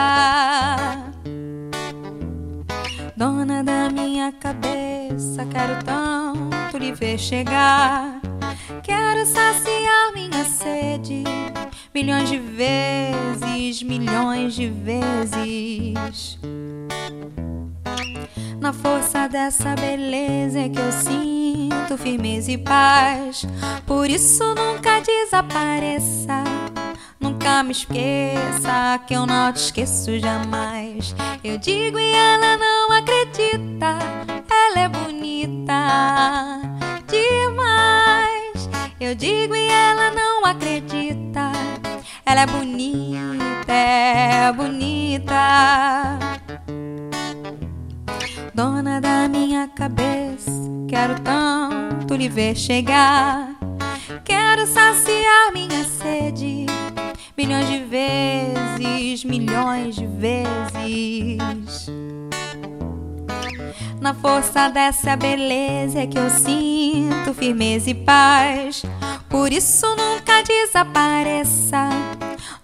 Dona 3.16 3.64
da 3.64 3.88
minha 3.88 4.30
cabeça, 4.30 5.46
quero 5.46 5.82
tanto 5.82 6.76
lhe 6.76 6.92
ver 6.92 7.18
chegar. 7.18 8.20
Quero 8.82 9.24
saciar 9.24 10.12
minha 10.12 10.44
sede 10.44 11.24
milhões 11.94 12.28
de 12.28 12.38
vezes, 12.38 13.82
milhões 13.82 14.52
de 14.52 14.68
vezes. 14.68 16.38
Na 18.60 18.72
força 18.72 19.28
dessa 19.28 19.74
beleza 19.76 20.58
é 20.58 20.68
que 20.68 20.80
eu 20.80 20.90
sinto 20.90 21.96
firmeza 21.96 22.50
e 22.50 22.58
paz. 22.58 23.46
Por 23.86 24.10
isso 24.10 24.42
nunca 24.54 25.00
desapareça. 25.00 26.42
Nunca 27.20 27.62
me 27.62 27.70
esqueça 27.70 28.98
que 29.06 29.14
eu 29.14 29.26
não 29.26 29.52
te 29.52 29.58
esqueço 29.58 30.18
jamais. 30.18 31.14
Eu 31.42 31.56
digo 31.58 32.00
e 32.00 32.12
ela 32.12 32.56
não 32.56 32.92
acredita. 32.92 33.96
Ela 34.50 34.80
é 34.80 34.88
bonita 34.88 36.60
demais. 37.06 38.68
Eu 39.00 39.14
digo 39.14 39.54
e 39.54 39.68
ela 39.68 40.10
não 40.10 40.44
acredita. 40.44 41.52
Ela 42.26 42.40
é 42.42 42.46
bonita, 42.46 43.72
é 43.72 44.52
bonita. 44.52 46.37
Dona 48.58 49.00
da 49.00 49.28
minha 49.28 49.68
cabeça, 49.68 50.50
quero 50.88 51.14
tanto 51.20 52.16
lhe 52.16 52.28
ver 52.28 52.56
chegar. 52.56 53.54
Quero 54.24 54.66
saciar 54.66 55.52
minha 55.52 55.84
sede 55.84 56.66
milhões 57.36 57.68
de 57.68 57.78
vezes, 57.84 59.22
milhões 59.22 59.94
de 59.94 60.06
vezes. 60.08 61.86
Na 64.00 64.14
força 64.14 64.68
dessa 64.68 65.16
beleza 65.16 66.00
é 66.00 66.06
que 66.06 66.18
eu 66.18 66.30
sinto 66.30 67.34
firmeza 67.34 67.90
e 67.90 67.94
paz. 67.94 68.82
Por 69.28 69.52
isso 69.52 69.86
nunca 69.96 70.42
desapareça. 70.42 71.88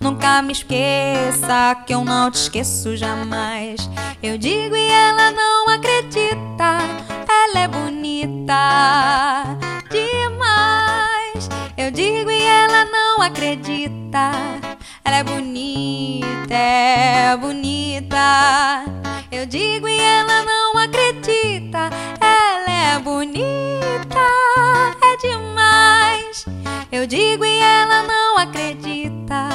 Nunca 0.01 0.43
me 0.43 0.53
esqueça 0.53 1.75
que 1.87 1.95
eu 1.95 2.05
não 2.05 2.31
te 2.31 2.37
esqueço 2.37 2.97
jamais. 2.97 3.89
Eu 4.23 4.39
digo 4.39 4.77
e 4.77 4.87
ela 4.89 5.31
não 5.31 5.69
acredita. 5.69 6.79
Ela 7.29 7.61
é 7.61 7.69
bonita 7.69 9.45
demais. 9.91 11.49
Eu 11.77 11.91
digo 11.91 12.31
e 12.31 12.43
ela 12.43 12.85
não 12.85 13.21
acredita. 13.23 14.31
Ela 15.05 15.17
é 15.19 15.25
bonita, 15.25 16.55
é 16.55 17.37
bonita. 17.37 18.85
Eu 19.31 19.47
digo 19.47 19.89
e 19.89 19.99
ela 19.99 20.43
não 20.45 20.64
bonita, 23.35 24.31
é 25.03 25.17
demais. 25.17 26.47
Eu 26.93 27.07
digo 27.07 27.45
e 27.45 27.59
ela 27.59 28.05
não 28.05 28.39
acredita. 28.39 29.49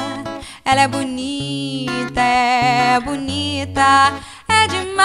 Ela 0.64 0.82
é 0.82 0.88
bonita, 0.88 2.20
é 2.20 3.00
bonita, 3.00 4.20
é 4.46 4.66
demais. 4.68 5.00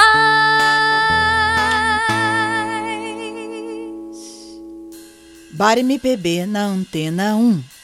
Bar 5.52 5.78
MPB 5.78 6.46
na 6.46 6.66
Antena 6.66 7.36
1. 7.38 7.75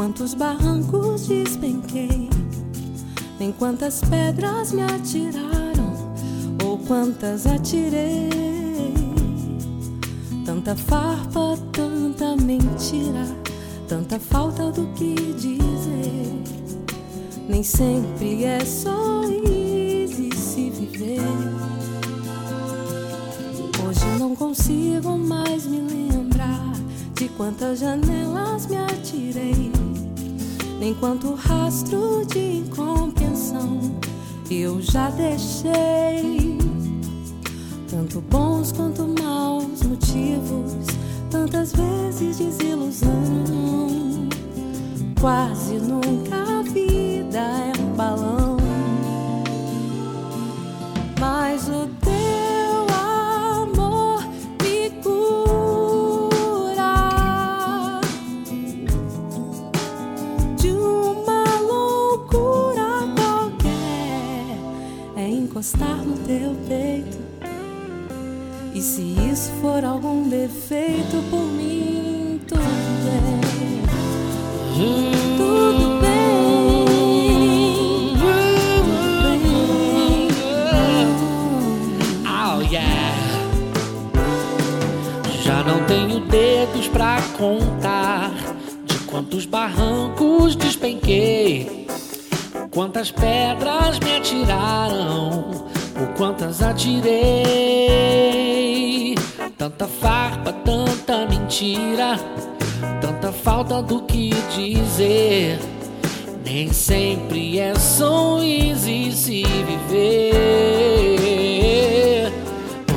Quantos 0.00 0.32
barrancos 0.32 1.26
despenquei, 1.26 2.30
nem 3.38 3.52
quantas 3.52 4.00
pedras 4.00 4.72
me 4.72 4.80
atiraram, 4.80 5.92
Oh, 6.64 6.78
quantas 6.78 7.46
atirei, 7.46 8.30
tanta 10.46 10.74
farpa, 10.74 11.58
tanta 11.70 12.34
mentira, 12.34 13.26
tanta 13.86 14.18
falta 14.18 14.70
do 14.70 14.86
que 14.94 15.14
dizer. 15.34 16.44
Nem 17.46 17.62
sempre 17.62 18.44
é 18.44 18.64
só 18.64 19.24
easy 19.24 20.34
se 20.34 20.70
viver. 20.70 21.20
Hoje 23.86 24.18
não 24.18 24.34
consigo 24.34 25.18
mais 25.18 25.66
me 25.66 25.80
lembrar 25.80 26.72
de 27.14 27.28
quantas 27.28 27.80
janelas 27.80 28.66
me 28.66 28.78
atirei, 28.78 29.70
nem 30.80 30.94
quanto 30.94 31.34
rastro 31.34 32.24
de 32.24 32.60
incompreensão 32.60 33.78
eu 34.50 34.80
já 34.80 35.10
deixei. 35.10 36.58
Tanto 37.88 38.22
bons 38.22 38.72
quanto 38.72 39.06
maus 39.22 39.82
motivos, 39.82 40.86
tantas 41.30 41.72
vezes 41.72 42.38
desilusão. 42.38 43.10
Quase 45.20 45.74
nunca 45.74 46.60
a 46.60 46.62
vida 46.62 47.38
é 47.38 47.72
um 47.78 47.94
balão. 47.94 48.56
Mas 51.20 51.68
o 51.68 51.99
encostar 65.60 65.96
no 65.96 66.16
teu 66.20 66.56
peito. 66.66 67.18
E 68.74 68.80
se 68.80 69.02
isso 69.30 69.52
for 69.60 69.84
algum 69.84 70.26
defeito 70.26 71.22
por 71.28 71.42
mim, 71.42 72.40
tudo 72.48 72.62
bem. 73.04 73.82
Tudo 75.36 76.00
bem. 76.00 76.10
Oh. 82.24 82.62
Já 85.42 85.62
não 85.62 85.84
tenho 85.84 86.20
dedos 86.20 86.88
pra 86.88 87.20
contar 87.36 88.32
de 88.86 88.98
quantos 89.00 89.44
barrancos 89.44 90.56
despenquei, 90.56 91.79
quantas 92.70 93.10
pedras 93.10 93.98
me 93.98 94.16
atiraram, 94.16 95.50
ou 96.00 96.06
quantas 96.16 96.62
atirei. 96.62 97.10
Tanta 99.58 99.86
farpa, 99.86 100.52
tanta 100.52 101.26
mentira, 101.26 102.18
tanta 103.00 103.32
falta 103.32 103.82
do 103.82 104.02
que 104.02 104.30
dizer. 104.54 105.58
Nem 106.44 106.72
sempre 106.72 107.58
é 107.58 107.72
easy 107.72 109.12
se 109.12 109.42
viver. 109.42 110.30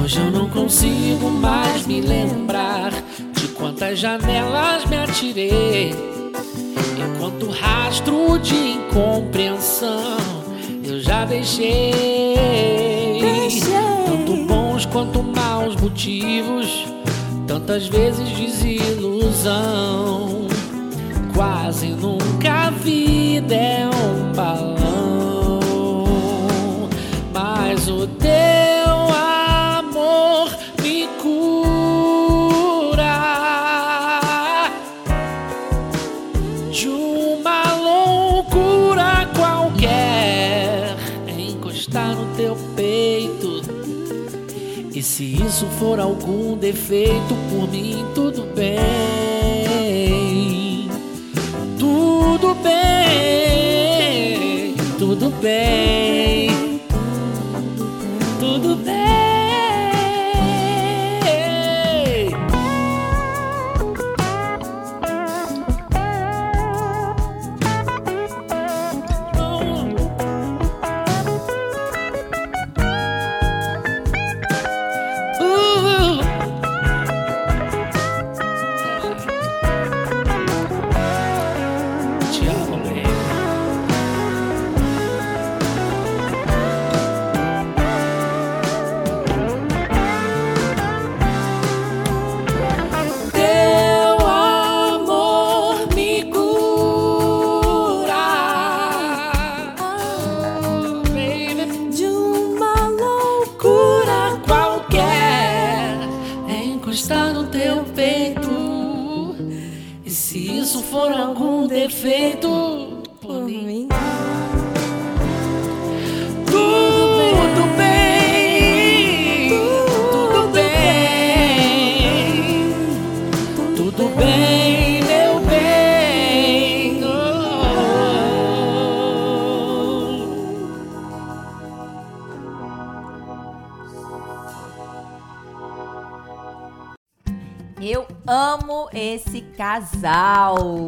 Hoje 0.01 0.19
eu 0.19 0.31
não 0.31 0.49
consigo 0.49 1.29
mais 1.29 1.85
me 1.85 1.99
lembrar 1.99 2.91
de 3.33 3.47
quantas 3.49 3.99
janelas 3.99 4.85
me 4.85 4.97
atirei. 4.97 6.22
Enquanto 7.23 7.51
rastro 7.51 8.37
de 8.39 8.53
incompreensão 8.53 10.17
eu 10.83 10.99
já 10.99 11.23
deixei. 11.23 12.35
Tanto 14.05 14.35
bons 14.45 14.85
quanto 14.87 15.23
maus 15.23 15.73
motivos, 15.77 16.85
tantas 17.47 17.87
vezes 17.87 18.27
desilusão. 18.27 19.69
Quase 21.33 21.91
nunca 21.91 22.67
a 22.67 22.69
vida 22.71 23.55
é 23.55 23.92
isso 45.63 45.67
for 45.79 45.99
algum 45.99 46.57
defeito, 46.57 47.35
por 47.49 47.69
mim 47.69 48.05
tudo 48.13 48.45
bem. 48.55 48.79
Tudo 51.79 52.55
bem, 52.55 53.95
tudo 54.97 55.29
bem, 55.41 56.81
tudo 58.39 58.75
bem. 58.77 59.22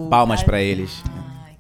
Palmas 0.10 0.44
pra 0.44 0.62
eles. 0.62 1.04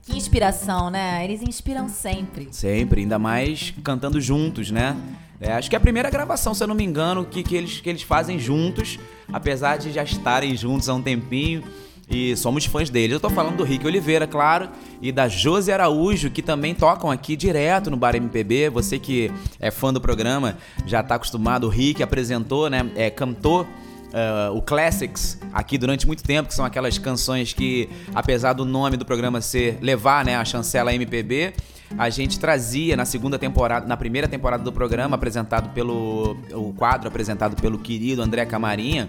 Que 0.03 0.15
inspiração, 0.15 0.89
né? 0.89 1.23
Eles 1.23 1.41
inspiram 1.41 1.89
sempre. 1.89 2.47
Sempre, 2.51 3.01
ainda 3.01 3.17
mais 3.17 3.73
cantando 3.83 4.21
juntos, 4.21 4.69
né? 4.69 4.95
É, 5.41 5.53
acho 5.53 5.69
que 5.69 5.75
é 5.75 5.77
a 5.77 5.81
primeira 5.81 6.09
gravação, 6.09 6.53
se 6.53 6.63
eu 6.63 6.67
não 6.67 6.75
me 6.75 6.83
engano, 6.83 7.25
que, 7.25 7.43
que, 7.43 7.55
eles, 7.55 7.81
que 7.81 7.89
eles 7.89 8.03
fazem 8.03 8.39
juntos, 8.39 8.99
apesar 9.33 9.77
de 9.77 9.91
já 9.91 10.03
estarem 10.03 10.55
juntos 10.55 10.87
há 10.87 10.93
um 10.93 11.01
tempinho. 11.01 11.63
E 12.09 12.35
somos 12.35 12.65
fãs 12.65 12.89
deles. 12.89 13.13
Eu 13.13 13.19
tô 13.19 13.31
falando 13.31 13.57
do 13.57 13.63
Rick 13.63 13.85
Oliveira, 13.85 14.27
claro, 14.27 14.69
e 15.01 15.11
da 15.11 15.27
Josi 15.27 15.71
Araújo, 15.71 16.29
que 16.29 16.41
também 16.41 16.75
tocam 16.75 17.09
aqui 17.09 17.35
direto 17.35 17.89
no 17.89 17.97
Bar 17.97 18.15
MPB. 18.15 18.69
Você 18.69 18.99
que 18.99 19.31
é 19.59 19.71
fã 19.71 19.91
do 19.91 19.99
programa 19.99 20.55
já 20.85 21.01
tá 21.01 21.15
acostumado. 21.15 21.65
O 21.65 21.69
Rick 21.69 22.03
apresentou, 22.03 22.69
né? 22.69 22.87
É, 22.95 23.09
cantou 23.09 23.65
eh, 24.13 24.49
o 24.53 24.61
Classics 24.61 25.39
aqui 25.53 25.77
durante 25.77 26.05
muito 26.07 26.23
tempo, 26.23 26.49
que 26.49 26.55
são 26.55 26.65
aquelas 26.65 26.97
canções 26.97 27.53
que, 27.53 27.89
apesar 28.13 28.53
do 28.53 28.65
nome 28.65 28.97
do 28.97 29.05
programa 29.05 29.41
ser 29.41 29.77
levar 29.81 30.23
né, 30.25 30.35
a 30.35 30.45
chancela 30.45 30.93
MPB, 30.93 31.53
a 31.97 32.09
gente 32.09 32.39
trazia 32.39 32.95
na 32.95 33.05
segunda 33.05 33.37
temporada, 33.37 33.85
na 33.87 33.95
primeira 33.95 34.27
temporada 34.27 34.63
do 34.63 34.71
programa, 34.71 35.15
apresentado 35.15 35.69
pelo. 35.73 36.37
o 36.51 36.73
quadro 36.73 37.07
apresentado 37.07 37.55
pelo 37.61 37.77
querido 37.77 38.21
André 38.21 38.45
Camarinha, 38.45 39.07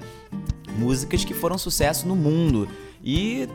músicas 0.78 1.24
que 1.24 1.34
foram 1.34 1.56
sucesso 1.56 2.06
no 2.06 2.14
mundo. 2.14 2.68
E 3.02 3.48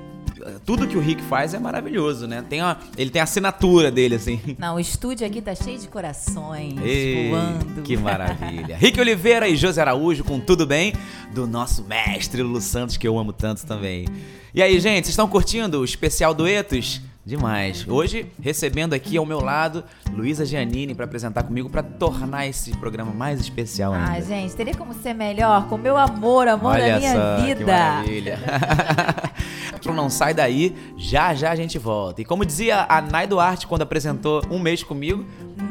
tudo 0.66 0.88
que 0.88 0.98
o 0.98 1.00
Rick 1.00 1.22
faz 1.24 1.54
é 1.54 1.60
maravilhoso, 1.60 2.28
né? 2.28 2.44
Tem 2.48 2.60
ele 2.98 3.10
tem 3.10 3.20
a 3.20 3.24
assinatura 3.24 3.92
dele, 3.92 4.16
assim. 4.16 4.40
Não, 4.58 4.76
o 4.76 4.80
estúdio 4.80 5.26
aqui 5.26 5.42
tá 5.42 5.54
cheio 5.56 5.78
de 5.78 5.88
corações 5.88 6.76
Ei, 6.82 7.30
voando. 7.30 7.82
que 7.82 7.98
maravilha. 7.98 8.78
Rick 8.78 9.00
Oliveira 9.00 9.48
e 9.48 9.56
José 9.56 9.82
Araújo 9.82 10.24
com 10.24 10.40
Tudo 10.40 10.66
Bem, 10.66 10.94
do 11.34 11.46
nosso 11.46 11.84
mestre 11.84 12.42
Lu 12.42 12.62
Santos, 12.62 12.98
que 12.98 13.08
eu 13.08 13.18
amo 13.18 13.34
tanto 13.34 13.66
também. 13.66 14.08
E 14.54 14.62
aí, 14.62 14.80
gente, 14.80 15.06
vocês 15.06 15.10
estão 15.10 15.28
curtindo 15.28 15.80
o 15.80 15.86
especial 15.86 16.34
duetos? 16.34 17.02
Demais. 17.24 17.88
Hoje, 17.88 18.26
recebendo 18.42 18.94
aqui 18.94 19.16
ao 19.16 19.26
meu 19.28 19.40
lado 19.40 19.84
Luísa 20.12 20.44
Giannini 20.44 20.96
para 20.96 21.06
apresentar 21.06 21.44
comigo 21.44 21.70
para 21.70 21.84
tornar 21.84 22.48
esse 22.48 22.72
programa 22.78 23.14
mais 23.14 23.40
especial 23.40 23.94
ainda. 23.94 24.14
Ah, 24.14 24.20
gente, 24.20 24.56
teria 24.56 24.74
como 24.74 24.92
ser 24.96 25.14
melhor 25.14 25.68
com 25.68 25.78
meu 25.78 25.96
amor, 25.98 26.48
amor 26.48 26.74
Olha 26.74 26.94
da 26.94 27.00
minha 27.00 27.14
só, 27.14 27.46
vida. 27.46 27.56
Que 27.60 27.64
maravilha. 27.64 28.40
Então 29.82 29.96
não 29.96 30.12
sai 30.12 30.32
daí, 30.32 30.76
já 30.96 31.34
já 31.34 31.52
a 31.52 31.56
gente 31.56 31.80
volta. 31.80 32.22
E 32.22 32.26
como 32.26 32.46
dizia 32.46 32.86
a 32.88 33.02
Nay 33.02 33.26
Duarte 33.26 33.66
quando 33.66 33.82
apresentou 33.82 34.44
Um 34.50 34.60
Mês 34.60 34.84
Comigo, 34.84 35.26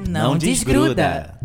Não 0.09 0.37
desgruda. 0.37 1.38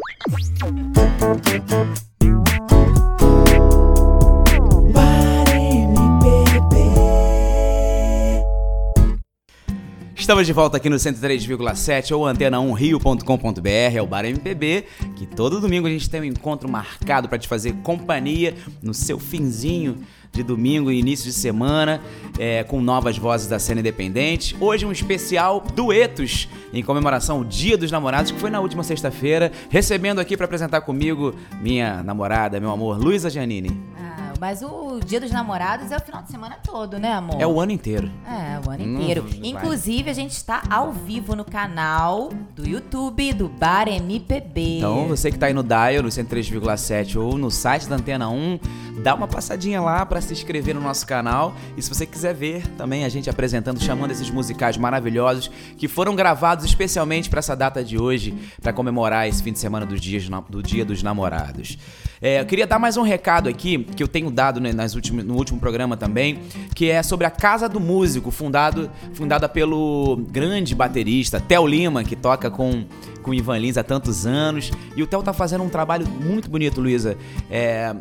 Estamos 10.16 10.48
de 10.48 10.54
volta 10.54 10.78
aqui 10.78 10.90
no 10.90 10.96
103,7 10.96 12.12
ou 12.18 12.24
antena1rio.com.br, 12.24 13.70
é 13.96 14.02
o 14.02 14.08
Bar 14.08 14.26
MPB, 14.26 14.86
que 15.16 15.28
todo 15.28 15.62
domingo 15.62 15.86
a 15.86 15.90
gente 15.92 16.10
tem 16.10 16.22
um 16.22 16.24
encontro 16.24 16.68
marcado 16.68 17.30
para 17.30 17.38
te 17.38 17.48
fazer 17.48 17.74
companhia 17.84 18.56
no 18.82 18.92
seu 18.92 19.20
finzinho 19.20 20.00
de 20.36 20.44
domingo 20.44 20.92
e 20.92 21.00
início 21.00 21.26
de 21.26 21.34
semana, 21.34 22.02
é, 22.38 22.64
com 22.64 22.82
novas 22.82 23.18
vozes 23.18 23.48
da 23.48 23.58
cena 23.58 23.80
independente. 23.80 24.56
Hoje 24.60 24.86
um 24.86 24.92
especial 24.92 25.64
duetos 25.74 26.50
em 26.74 26.84
comemoração 26.84 27.38
ao 27.38 27.44
Dia 27.44 27.78
dos 27.78 27.90
Namorados, 27.90 28.32
que 28.32 28.40
foi 28.40 28.50
na 28.50 28.60
última 28.60 28.84
sexta-feira, 28.84 29.52
recebendo 29.70 30.20
aqui 30.20 30.36
para 30.36 30.46
apresentar 30.46 30.82
comigo 30.82 31.34
minha 31.62 32.04
namorada, 32.04 32.60
meu 32.60 32.70
amor, 32.70 32.98
Luísa 32.98 33.30
Giannini. 33.30 33.72
Ah, 33.98 34.25
mas 34.40 34.62
o 34.62 35.00
dia 35.06 35.20
dos 35.20 35.32
namorados 35.32 35.92
é 35.92 35.98
o 35.98 36.00
final 36.00 36.22
de 36.24 36.30
semana 36.32 36.58
todo, 36.64 36.98
né, 37.00 37.14
amor? 37.14 37.42
É 37.42 37.48
o 37.48 37.60
ano 37.60 37.72
inteiro. 37.72 38.12
É, 38.26 38.60
o 38.66 38.70
ano 38.72 38.84
Hum, 38.84 39.02
inteiro. 39.02 39.24
vai. 39.24 39.40
Inclusive, 39.44 40.10
a 40.10 40.14
gente 40.14 40.32
está 40.32 40.64
ao 40.70 40.92
vivo 40.92 41.36
no 41.36 41.46
canal 41.46 42.30
do 42.56 42.68
YouTube 42.68 43.34
do 43.34 43.48
Bar 43.50 43.88
MPB. 43.88 44.78
Então, 44.78 45.08
você 45.08 45.32
que 45.32 45.38
tá 45.38 45.48
aí 45.48 45.54
no 45.54 45.64
Dial, 45.64 46.02
no 46.04 46.10
103,7 46.10 47.16
ou 47.20 47.38
no 47.38 47.50
site 47.52 47.88
da 47.88 47.96
Antena 47.96 48.30
1, 48.30 48.60
dá 49.04 49.14
uma 49.16 49.28
passadinha 49.28 49.82
lá 49.82 50.06
para 50.06 50.22
se 50.22 50.34
inscrever 50.34 50.76
no 50.76 50.82
nosso 50.82 51.06
canal. 51.06 51.54
E 51.78 51.82
se 51.82 51.90
você 51.90 52.06
quiser 52.06 52.34
ver 52.34 52.68
também 52.78 53.06
a 53.06 53.10
gente 53.10 53.30
apresentando, 53.30 53.82
chamando 53.82 54.12
esses 54.12 54.30
musicais 54.30 54.78
maravilhosos 54.78 55.50
que 55.78 55.88
foram 55.88 56.16
gravados 56.16 56.66
especialmente 56.66 57.30
para 57.30 57.40
essa 57.40 57.56
data 57.56 57.84
de 57.84 57.98
hoje, 57.98 58.34
para 58.62 58.74
comemorar 58.74 59.28
esse 59.28 59.42
fim 59.44 59.52
de 59.52 59.60
semana 59.60 59.86
do 59.86 60.00
dia, 60.00 60.20
do 60.50 60.62
dia 60.64 60.86
dos 60.86 61.02
namorados. 61.04 61.78
É, 62.22 62.40
eu 62.42 62.46
queria 62.46 62.66
dar 62.66 62.80
mais 62.80 62.98
um 62.98 63.02
recado 63.04 63.50
aqui, 63.50 63.84
que 63.84 64.02
eu 64.02 64.08
tenho 64.08 64.25
dado 64.32 64.60
né, 64.60 64.74
nas 64.74 64.96
no 64.96 65.36
último 65.36 65.60
programa 65.60 65.96
também, 65.98 66.40
que 66.74 66.90
é 66.90 67.02
sobre 67.04 67.26
a 67.26 67.30
Casa 67.30 67.68
do 67.68 67.80
Músico, 67.80 68.32
fundado, 68.32 68.90
fundada 69.14 69.48
pelo 69.48 70.18
grande 70.30 70.74
baterista 70.74 71.40
Theo 71.40 71.68
Lima, 71.68 72.04
que 72.04 72.16
toca 72.16 72.50
com, 72.50 72.86
com 73.22 73.32
o 73.32 73.34
Ivan 73.34 73.58
Lins 73.58 73.78
há 73.78 73.84
tantos 73.84 74.26
anos. 74.26 74.72
E 74.96 75.04
o 75.04 75.08
Theo 75.08 75.22
tá 75.24 75.34
fazendo 75.34 75.64
um 75.64 75.70
trabalho 75.70 76.08
muito 76.08 76.50
bonito, 76.50 76.82
Luísa. 76.82 77.18
É, 77.50 77.96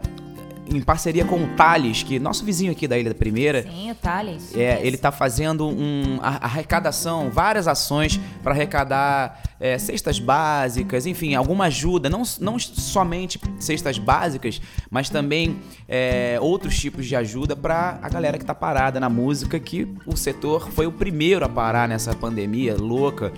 em 0.67 0.81
parceria 0.81 1.25
com 1.25 1.37
o 1.37 1.47
Thales, 1.57 2.03
que 2.03 2.17
é 2.17 2.19
nosso 2.19 2.45
vizinho 2.45 2.73
aqui 2.73 2.89
da 2.89 2.99
Ilha 2.99 3.11
da 3.11 3.15
Primeira. 3.15 3.63
Sim, 3.63 3.91
o 3.91 3.95
Thales. 3.95 4.55
É, 4.57 4.81
ele 4.85 4.97
está 4.97 5.13
fazendo 5.13 5.67
um 5.69 6.19
arrecadação, 6.23 7.31
várias 7.31 7.69
ações 7.69 8.19
para 8.43 8.53
arrecadar 8.53 9.43
é, 9.59 9.79
cestas 9.79 10.19
básicas, 10.19 11.07
enfim, 11.07 11.35
alguma 11.35 11.67
ajuda, 11.67 12.11
não, 12.11 12.23
não 12.41 12.59
somente 12.59 13.41
cestas 13.59 13.99
básicas, 13.99 14.61
mas 14.91 15.09
também 15.09 15.59
é, 15.89 16.39
outros 16.41 16.79
tipos 16.79 17.07
de 17.07 17.17
ajuda 17.17 17.55
para 17.55 17.99
a 18.03 18.09
galera 18.09 18.37
que 18.37 18.45
está 18.45 18.55
parada 18.55 18.99
na 18.99 19.09
música, 19.09 19.59
que 19.59 19.89
o 20.07 20.17
setor 20.17 20.71
foi 20.71 20.87
o 20.87 20.93
primeiro 20.93 21.45
a 21.45 21.49
parar 21.49 21.89
nessa 21.89 22.15
pandemia 22.15 22.77
louca. 22.77 23.33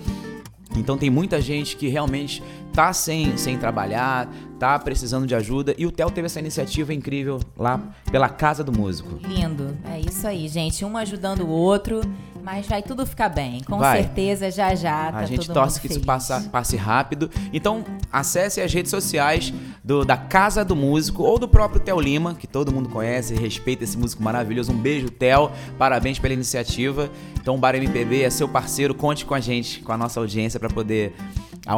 Então 0.75 0.97
tem 0.97 1.09
muita 1.09 1.41
gente 1.41 1.75
que 1.75 1.87
realmente 1.87 2.43
tá 2.77 2.93
sem, 2.93 3.35
sem 3.37 3.57
trabalhar, 3.57 4.31
tá 4.59 4.77
precisando 4.77 5.25
de 5.25 5.33
ajuda. 5.33 5.73
E 5.79 5.87
o 5.87 5.91
Theo 5.91 6.11
teve 6.11 6.27
essa 6.27 6.39
iniciativa 6.39 6.93
incrível 6.93 7.39
lá 7.57 7.81
pela 8.11 8.29
Casa 8.29 8.63
do 8.63 8.71
Músico. 8.71 9.19
Lindo. 9.27 9.75
É 9.91 9.99
isso 9.99 10.27
aí, 10.27 10.47
gente. 10.47 10.85
Um 10.85 10.95
ajudando 10.95 11.41
o 11.41 11.49
outro, 11.49 12.01
mas 12.43 12.67
vai 12.67 12.83
tudo 12.83 13.03
ficar 13.03 13.29
bem. 13.29 13.63
Com 13.63 13.79
Vai. 13.79 14.03
certeza, 14.03 14.51
já 14.51 14.75
já 14.75 15.11
tá 15.11 15.17
A 15.17 15.25
gente 15.25 15.49
torce 15.51 15.81
que 15.81 15.87
isso 15.87 15.95
feliz. 15.95 16.05
passa, 16.05 16.47
passe 16.51 16.77
rápido. 16.77 17.31
Então, 17.51 17.83
acesse 18.11 18.61
as 18.61 18.71
redes 18.71 18.91
sociais 18.91 19.51
do, 19.83 20.05
da 20.05 20.15
Casa 20.15 20.63
do 20.63 20.75
Músico 20.75 21.23
ou 21.23 21.39
do 21.39 21.47
próprio 21.47 21.81
Theo 21.81 21.99
Lima, 21.99 22.35
que 22.35 22.45
todo 22.45 22.71
mundo 22.71 22.89
conhece 22.89 23.33
e 23.33 23.39
respeita 23.39 23.85
esse 23.85 23.97
músico 23.97 24.21
maravilhoso. 24.21 24.71
Um 24.71 24.77
beijo, 24.77 25.09
Theo. 25.09 25.49
Parabéns 25.79 26.19
pela 26.19 26.35
iniciativa. 26.35 27.09
Então, 27.41 27.55
o 27.55 27.57
Bar 27.57 27.73
MPB 27.73 28.21
é 28.21 28.29
seu 28.29 28.47
parceiro. 28.47 28.93
Conte 28.93 29.25
com 29.25 29.33
a 29.33 29.39
gente, 29.39 29.79
com 29.79 29.91
a 29.91 29.97
nossa 29.97 30.19
audiência, 30.19 30.59
para 30.59 30.69
poder 30.69 31.15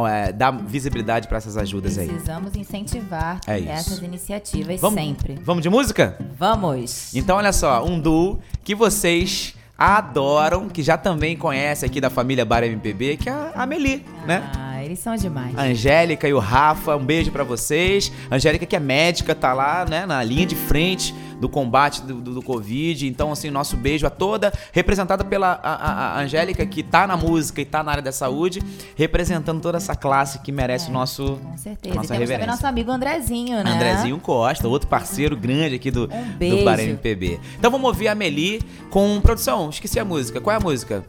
é, 0.06 0.32
dar 0.32 0.50
visibilidade 0.52 1.28
para 1.28 1.38
essas 1.38 1.56
ajudas 1.56 1.98
aí. 1.98 2.08
Precisamos 2.08 2.54
incentivar 2.56 3.40
É 3.46 3.58
essas 3.60 3.98
iniciativas 4.00 4.80
Vamos, 4.80 5.00
sempre. 5.00 5.38
vamos 5.44 5.62
de 5.62 5.70
música? 5.70 6.16
Vamos. 6.38 7.14
Então, 7.14 7.36
olha 7.36 7.52
só, 7.52 7.84
um 7.84 7.98
duo 7.98 8.38
que 8.64 8.74
vocês 8.74 9.54
adoram, 9.78 10.68
que 10.68 10.82
já 10.82 10.98
também 10.98 11.36
conhece 11.36 11.86
aqui 11.86 12.00
da 12.00 12.10
família 12.10 12.44
Bar 12.44 12.62
MPB, 12.64 13.16
que 13.16 13.28
é 13.28 13.32
a 13.32 13.62
Amelie, 13.62 14.04
né? 14.26 14.42
Ah, 14.54 14.84
eles 14.84 14.98
são 14.98 15.16
demais. 15.16 15.56
A 15.56 15.62
Angélica 15.62 16.28
e 16.28 16.34
o 16.34 16.38
Rafa, 16.38 16.96
um 16.96 17.04
beijo 17.04 17.30
pra 17.32 17.44
vocês. 17.44 18.12
A 18.30 18.34
Angélica 18.36 18.66
que 18.66 18.76
é 18.76 18.80
médica, 18.80 19.34
tá 19.34 19.54
lá, 19.54 19.86
né, 19.88 20.04
na 20.04 20.22
linha 20.22 20.44
de 20.44 20.54
frente 20.54 21.14
do 21.40 21.48
combate 21.48 22.02
do, 22.02 22.14
do, 22.20 22.34
do 22.34 22.42
Covid. 22.42 23.08
Então, 23.08 23.32
assim, 23.32 23.50
nosso 23.50 23.76
beijo 23.76 24.06
a 24.06 24.10
toda, 24.10 24.52
representada 24.72 25.24
pela 25.24 25.58
a, 25.62 25.74
a- 26.18 26.20
Angélica, 26.20 26.64
que 26.66 26.82
tá 26.82 27.06
na 27.06 27.16
música 27.16 27.60
e 27.60 27.64
tá 27.64 27.82
na 27.82 27.90
área 27.92 28.02
da 28.02 28.12
saúde, 28.12 28.62
representando 28.94 29.60
toda 29.60 29.78
essa 29.78 29.96
classe 29.96 30.38
que 30.40 30.52
merece 30.52 30.90
o 30.90 30.92
nosso, 30.92 31.38
Com 31.42 31.56
certeza. 31.56 31.94
nossa 31.94 32.06
e 32.06 32.08
temos 32.08 32.20
reverência. 32.20 32.46
nosso 32.46 32.66
amigo 32.66 32.90
Andrezinho, 32.90 33.64
né? 33.64 33.70
Andrezinho 33.72 34.18
Costa, 34.18 34.68
outro 34.68 34.86
parceiro 34.88 35.36
grande 35.36 35.76
aqui 35.76 35.90
do, 35.90 36.06
do 36.06 36.14
beijo. 36.38 36.64
Bar 36.64 36.78
MPB. 36.78 37.40
Então 37.58 37.70
vamos 37.70 37.86
ouvir 37.88 38.08
a 38.08 38.14
Meli 38.14 38.60
com 38.90 39.18
produção. 39.20 39.70
Esqueci 39.70 39.98
a 39.98 40.04
música. 40.04 40.40
Qual 40.40 40.52
é 40.52 40.56
a 40.58 40.60
música? 40.60 41.04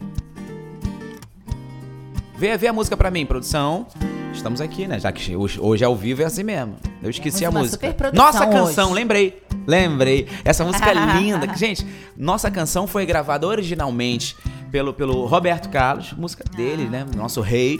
Vê, 2.37 2.57
vê 2.57 2.67
a 2.67 2.73
música 2.73 2.95
pra 2.97 3.11
mim, 3.11 3.25
produção. 3.25 3.85
Estamos 4.33 4.61
aqui, 4.61 4.87
né? 4.87 4.99
Já 4.99 5.11
que 5.11 5.35
hoje, 5.35 5.83
ao 5.83 5.95
vivo 5.95 6.21
é 6.21 6.25
assim 6.25 6.43
mesmo. 6.43 6.75
Eu 7.01 7.09
esqueci 7.09 7.45
a 7.45 7.51
música. 7.51 7.95
Nossa 8.13 8.45
canção, 8.47 8.87
hoje. 8.87 8.95
lembrei. 8.95 9.43
Lembrei. 9.67 10.27
Essa 10.43 10.63
música 10.63 10.89
é 10.89 10.93
linda. 11.19 11.53
Gente, 11.55 11.85
nossa 12.17 12.49
canção 12.49 12.87
foi 12.87 13.05
gravada 13.05 13.45
originalmente 13.45 14.35
pelo, 14.71 14.93
pelo 14.93 15.25
Roberto 15.25 15.69
Carlos, 15.69 16.13
música 16.13 16.43
dele, 16.55 16.85
né? 16.85 17.05
Nosso 17.15 17.41
rei. 17.41 17.79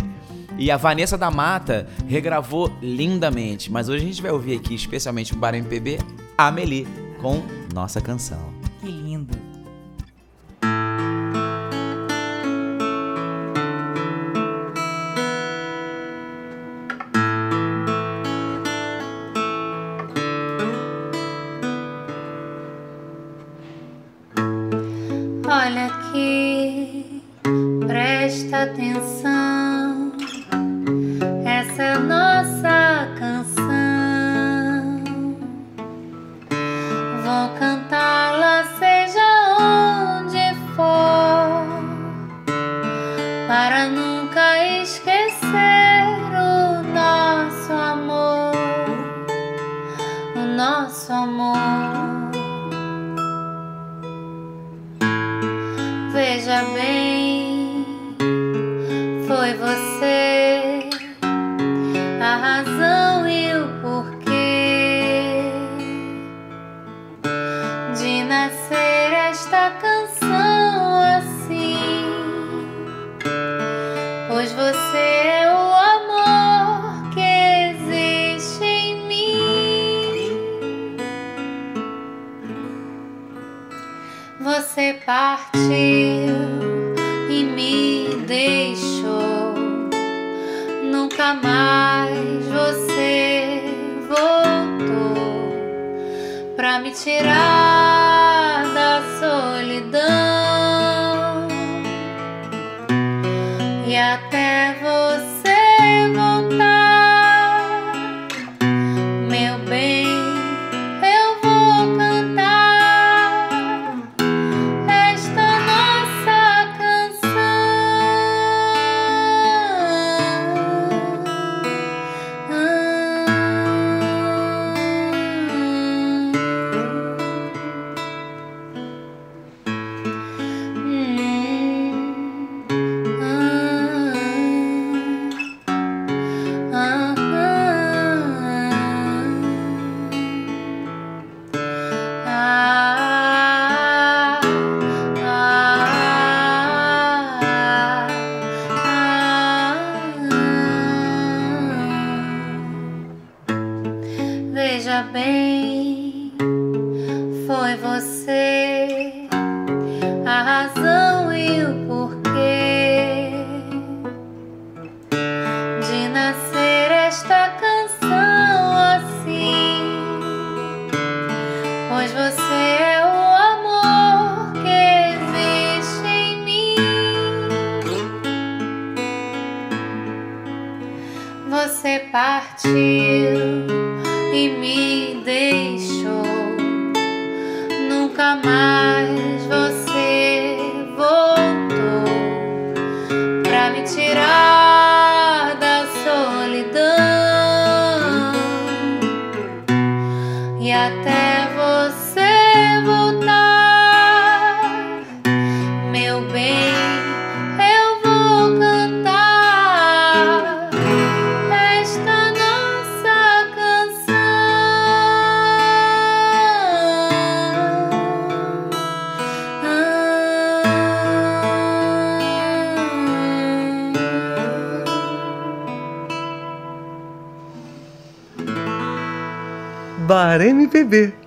E 0.58 0.70
a 0.70 0.78
Vanessa 0.78 1.18
da 1.18 1.32
Mata 1.32 1.88
regravou 2.08 2.72
lindamente. 2.82 3.72
Mas 3.72 3.90
hoje 3.90 4.04
a 4.04 4.08
gente 4.08 4.22
vai 4.22 4.32
ouvir 4.32 4.58
aqui, 4.58 4.76
especialmente 4.76 5.34
o 5.34 5.38
Bar 5.38 5.56
MPB, 5.56 6.00
Amelie, 6.38 6.88
com 7.22 7.42
nossa 7.74 8.02
canção. 8.02 8.61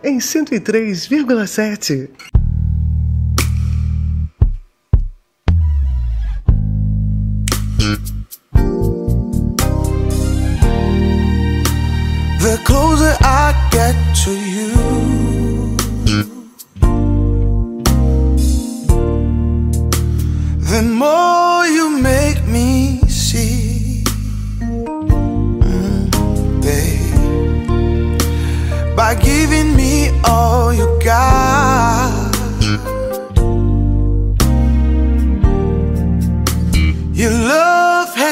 Em 0.03 0.19
103,7. 0.19 2.34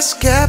Love 0.02 0.41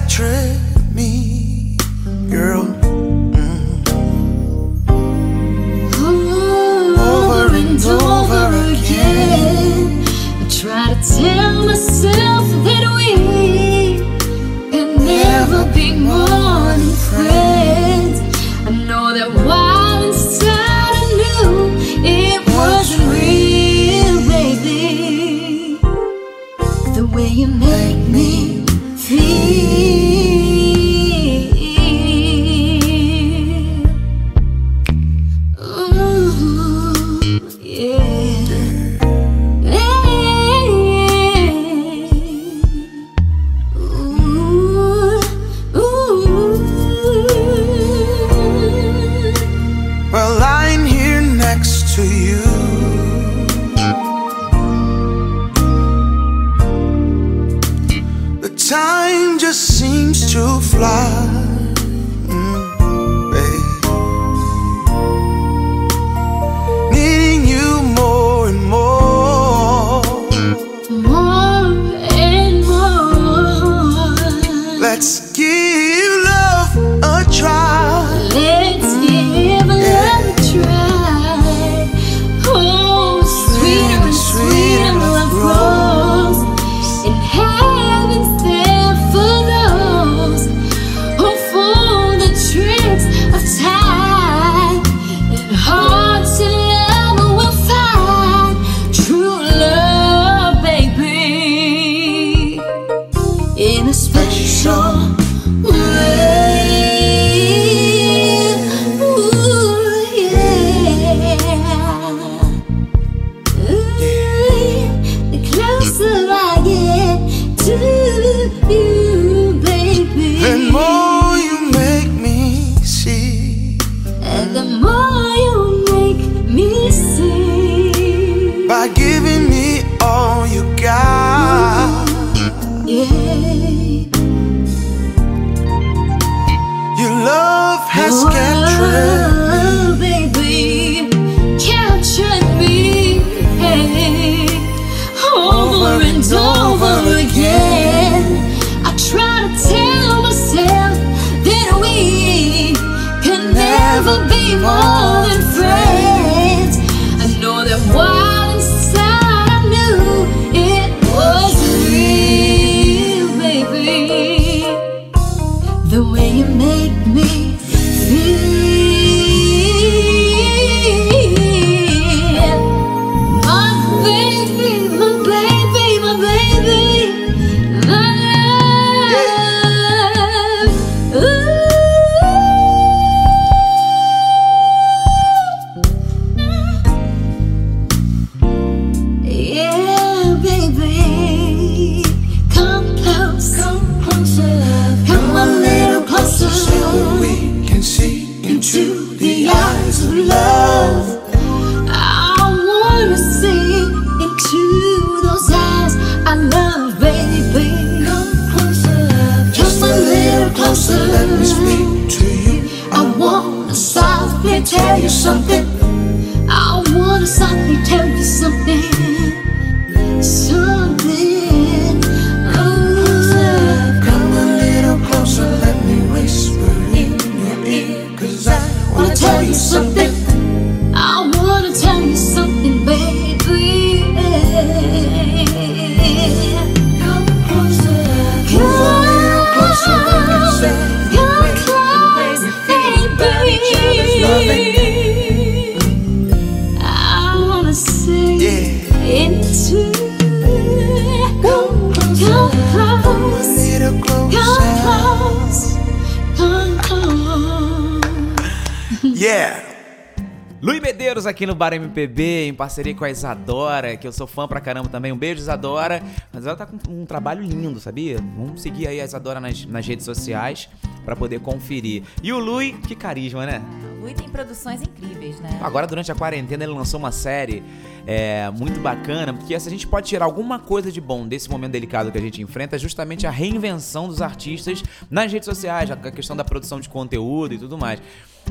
aqui 261.44 261.46
no 261.46 261.56
Bar 261.56 261.74
MPB, 261.74 262.48
em 262.48 262.54
parceria 262.54 262.96
com 262.96 263.04
a 263.04 263.10
Isadora, 263.10 263.98
que 263.98 264.08
eu 264.08 264.14
sou 264.14 264.26
fã 264.26 264.48
pra 264.48 264.62
caramba 264.62 264.88
também. 264.88 265.12
Um 265.12 265.18
beijo, 265.18 265.42
Isadora. 265.42 266.02
Mas 266.32 266.46
ela 266.46 266.56
tá 266.56 266.66
com 266.66 266.78
um 266.90 267.06
trabalho 267.06 267.44
lindo, 267.44 267.82
sabia? 267.82 268.18
Vamos 268.38 268.62
seguir 268.62 268.88
aí 268.88 269.02
a 269.02 269.04
Isadora 269.04 269.42
nas, 269.42 269.66
nas 269.66 269.86
redes 269.86 270.06
sociais 270.06 270.70
pra 271.04 271.18
poder 271.18 271.42
conferir. 271.42 272.04
E 272.22 272.32
o 272.32 272.40
Lui, 272.40 272.74
que 272.88 272.96
carisma, 272.96 273.46
né? 273.46 273.62
O 273.98 274.04
Lui 274.04 274.14
tem 274.14 274.30
produções 274.30 274.82
incríveis, 274.82 275.42
né? 275.42 275.60
Agora, 275.62 275.86
durante 275.86 276.10
a 276.14 276.16
quarentena, 276.16 276.64
ele 276.64 276.72
lançou 276.72 276.98
uma 276.98 277.12
série 277.12 277.62
é, 278.08 278.50
muito 278.52 278.80
bacana, 278.80 279.34
porque 279.34 279.60
se 279.60 279.68
a 279.68 279.72
gente 279.72 279.86
pode 279.86 280.08
tirar 280.08 280.24
alguma 280.24 280.60
coisa 280.60 280.90
de 280.94 281.02
bom 281.02 281.28
desse 281.28 281.50
momento 281.50 281.74
delicado 281.74 282.10
que 282.10 282.18
a 282.18 282.22
gente 282.22 282.42
enfrenta, 282.42 282.78
é 282.78 282.80
justamente 282.80 283.28
a 283.28 283.32
reinvenção 283.32 284.08
dos 284.08 284.22
artistas 284.22 284.82
nas 285.12 285.30
redes 285.30 285.46
sociais, 285.46 285.92
a 285.92 285.98
questão 286.10 286.38
da 286.38 286.46
produção 286.46 286.80
de 286.80 286.88
conteúdo 286.88 287.54
e 287.54 287.58
tudo 287.58 287.78
mais. 287.78 288.02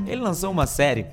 Ele 0.06 0.20
lançou 0.20 0.50
uma 0.50 0.66
série 0.66 1.06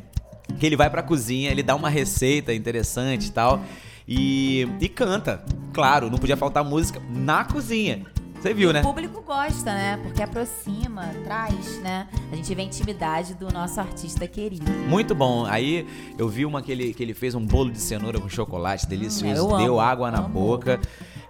que 0.58 0.66
ele 0.66 0.76
vai 0.76 0.90
pra 0.90 1.04
cozinha, 1.04 1.52
ele 1.52 1.64
dá 1.64 1.76
uma 1.76 1.90
receita 1.90 2.54
interessante 2.54 3.28
e 3.28 3.32
tal, 3.32 3.62
e, 4.08 4.68
e 4.80 4.90
canta. 4.90 5.44
Claro, 5.74 6.10
não 6.10 6.18
podia 6.18 6.38
faltar 6.38 6.64
música 6.64 7.02
na 7.10 7.44
cozinha. 7.46 8.06
Você 8.40 8.54
viu, 8.54 8.72
né? 8.72 8.80
O 8.80 8.84
público 8.84 9.22
gosta, 9.22 9.74
né? 9.74 10.00
Porque 10.02 10.24
aproxima, 10.24 11.08
traz, 11.26 11.78
né? 11.82 12.08
A 12.32 12.36
gente 12.38 12.56
vê 12.56 12.62
a 12.62 12.66
intimidade 12.66 13.34
do 13.34 13.52
nosso 13.52 13.82
artista 13.82 14.26
querido. 14.26 14.72
Muito 14.88 15.14
bom. 15.14 15.46
Aí 15.46 15.86
eu 16.18 16.30
vi 16.30 16.46
uma 16.46 16.62
que 16.62 16.72
ele, 16.72 16.94
que 16.94 17.04
ele 17.04 17.14
fez 17.14 17.36
um 17.36 17.46
bolo 17.46 17.70
de 17.70 17.82
cenoura 17.82 18.18
com 18.18 18.30
chocolate 18.30 18.88
delicioso, 18.88 19.52
eu 19.52 19.58
deu 19.58 19.74
amo, 19.74 19.82
água 19.82 20.10
na 20.10 20.22
boca. 20.22 20.80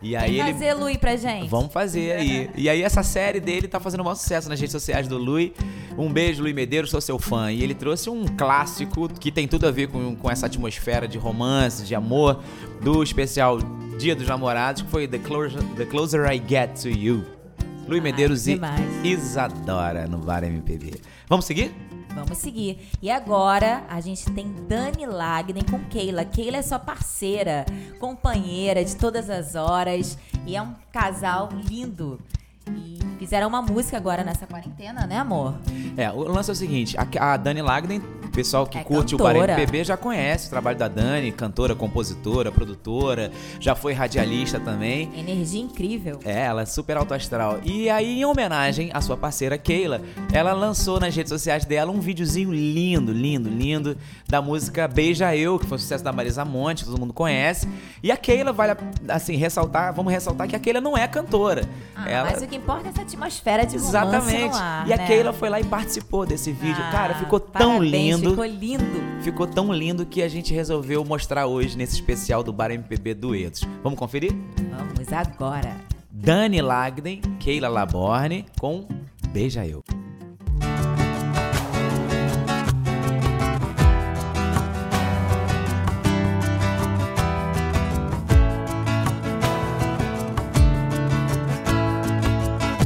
E 0.02 0.16
aí 0.16 0.32
Vem 0.38 0.39
ele. 0.41 0.54
fazer 0.54 0.74
Lui 0.74 0.97
pra 0.97 1.16
gente. 1.16 1.47
Vamos 1.50 1.74
fazer 1.74 2.14
aí. 2.14 2.50
E 2.56 2.70
aí 2.70 2.82
essa 2.82 3.04
série 3.04 3.39
dele 3.39 3.68
tá 3.68 3.80
fazendo 3.80 4.00
um 4.00 4.04
maior 4.06 4.16
sucesso 4.16 4.47
nas 4.47 4.60
redes 4.60 4.72
sociais 4.72 5.08
do 5.08 5.18
Lui. 5.18 5.54
Um 5.97 6.12
beijo, 6.12 6.41
Lui 6.41 6.54
Medeiros, 6.54 6.89
sou 6.89 7.02
seu 7.02 7.20
fã. 7.20 7.52
E 7.52 7.62
ele 7.62 7.74
trouxe 7.74 8.10
um 8.10 8.26
clássico 8.26 9.10
que 9.10 9.32
tem 9.32 9.47
tudo 9.47 9.68
a 9.68 9.72
ver 9.72 9.88
com, 9.89 10.16
com 10.16 10.32
essa 10.32 10.45
atmosfera 10.45 11.08
de 11.08 11.18
romance, 11.18 11.84
de 11.84 11.93
amor, 11.95 12.41
do 12.82 13.04
especial 13.04 13.60
Dia 13.97 14.16
dos 14.16 14.28
Namorados, 14.28 14.84
que 14.84 14.89
foi 14.89 15.08
The 15.08 15.20
Closer, 15.20 15.62
The 15.76 15.86
Closer 15.86 16.32
I 16.32 16.41
Get 16.47 16.82
to 16.82 16.89
You. 16.89 17.26
Lui 17.86 18.00
Medeiros 18.00 18.47
e 18.47 18.54
demais. 18.54 18.80
Isadora 19.04 20.08
no 20.08 20.20
Bar 20.20 20.43
MPB. 20.43 20.93
Vamos 21.28 21.45
seguir? 21.45 21.74
Vamos 22.24 22.38
seguir. 22.38 22.90
E 23.02 23.10
agora 23.10 23.84
a 23.90 24.02
gente 24.02 24.30
tem 24.32 24.54
Dani 24.68 25.06
Lagden 25.06 25.64
com 25.64 25.80
Keila. 25.86 26.26
Keila 26.26 26.58
é 26.58 26.62
sua 26.62 26.80
parceira, 26.80 27.66
companheira 28.00 28.84
de 28.84 28.96
todas 28.96 29.30
as 29.30 29.56
horas 29.56 30.18
e 30.46 30.56
é 30.56 30.62
um 30.62 30.74
casal 30.92 31.50
lindo. 31.54 32.20
E 32.68 33.00
fizeram 33.18 33.48
uma 33.48 33.62
música 33.62 33.98
agora 33.98 34.24
nessa 34.24 34.46
quarentena, 34.46 35.08
né, 35.08 35.18
amor? 35.18 35.56
É, 35.98 36.12
o 36.12 36.24
lance 36.24 36.50
é 36.50 36.54
o 36.54 36.56
seguinte, 36.56 36.96
a, 36.98 37.34
a 37.34 37.38
Dani 37.38 37.62
Lagden, 37.62 38.02
pessoal 38.40 38.66
que 38.66 38.78
É 38.78 38.84
curte 38.84 39.16
o 39.16 39.18
Bar 39.18 39.34
cantora. 39.34 39.54
MPB 39.54 39.84
já 39.84 39.98
conhece 39.98 40.48
o 40.48 40.50
trabalho 40.50 40.78
da 40.78 40.88
Dani, 40.88 41.30
cantora, 41.30 41.76
compositora, 41.76 42.50
produtora, 42.50 43.32
já 43.60 43.76
foi 43.76 43.92
radialista 43.92 44.60
também. 44.60 45.12
Energia 45.18 45.62
incrível. 45.62 46.20
É, 46.24 46.46
ela 46.46 46.62
é 46.62 46.66
super 46.66 46.96
alto 46.96 47.14
astral. 47.14 47.60
E 47.66 47.90
aí, 47.90 48.22
em 48.22 48.26
homenagem 48.26 48.92
à 48.94 49.02
sua 49.02 49.18
parceira 49.18 49.58
Keila, 49.58 50.02
ela 50.32 50.54
lançou 50.54 51.02
nas 51.02 51.14
redes 51.14 51.30
sociais 51.30 51.66
dela 51.66 51.92
um 51.92 52.00
videozinho 52.00 52.54
lindo, 52.54 53.12
lindo, 53.12 53.50
lindo, 53.50 53.98
da 54.28 54.42
música 54.42 54.88
Beija 54.88 55.36
Eu, 55.36 55.60
que 55.60 55.66
foi 55.66 55.76
um 55.76 55.80
sucesso 55.80 56.04
da 56.04 56.14
Marisa 56.14 56.46
Monte, 56.46 56.86
todo 56.86 56.98
mundo 56.98 57.12
conhece. 57.12 57.68
E 58.02 58.10
a 58.10 58.16
Keila 58.16 58.54
vai, 58.54 58.70
assim, 59.10 59.36
ressaltar, 59.36 59.94
vamos 59.94 60.14
ressaltar 60.14 60.48
que 60.48 60.56
a 60.56 60.60
Keila 60.60 60.80
não 60.80 60.98
é 60.98 61.06
cantora. 61.10 61.68
Ah, 61.94 62.10
ela... 62.10 62.32
Mas 62.32 62.42
o 62.42 62.48
que 62.48 62.56
importa 62.56 62.88
é 62.88 62.90
essa 62.92 63.02
atmosfera 63.02 63.66
de 63.66 63.76
Exatamente. 63.76 64.56
ar, 64.56 64.88
e 64.88 64.94
a 64.94 64.98
né? 64.98 65.08
Keila 65.08 65.34
foi 65.34 65.50
lá 65.50 65.60
e 65.60 65.66
participou 65.66 66.26
desse 66.26 66.54
vídeo. 66.54 66.82
Ah, 66.88 66.92
Cara, 66.92 67.16
ficou 67.16 67.40
tão 67.40 67.80
parabéns, 67.80 68.22
lindo. 68.30 68.44
Ficou 68.44 68.46
lindo. 68.46 69.24
Ficou 69.24 69.48
tão 69.48 69.74
lindo 69.74 70.06
que 70.06 70.22
a 70.22 70.28
gente 70.28 70.54
resolveu 70.54 71.04
mostrar 71.04 71.46
hoje 71.46 71.78
nesse 71.78 71.96
especial 71.96 72.44
do 72.44 72.54
Bar 72.54 72.72
MPB 72.72 73.14
Duetos. 73.14 73.64
Vamos 73.84 73.98
conferir? 73.98 74.32
Vamos 74.70 75.12
agora. 75.14 75.76
Dani 76.12 76.62
Lagden, 76.62 77.22
Keila 77.40 77.70
Laborne 77.70 78.46
com 78.60 78.88
Beija 79.32 79.66
Eu. 79.66 79.84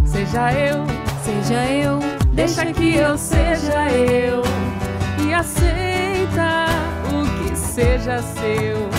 Seja 0.06 0.54
eu, 0.54 0.86
seja 1.24 1.72
eu, 1.72 2.00
deixa 2.34 2.74
que 2.74 2.96
eu 2.96 3.18
seja 3.18 3.91
eu 3.91 4.72
aceita 5.34 6.66
o 7.10 7.50
que 7.50 7.56
seja 7.58 8.22
seu. 8.22 8.90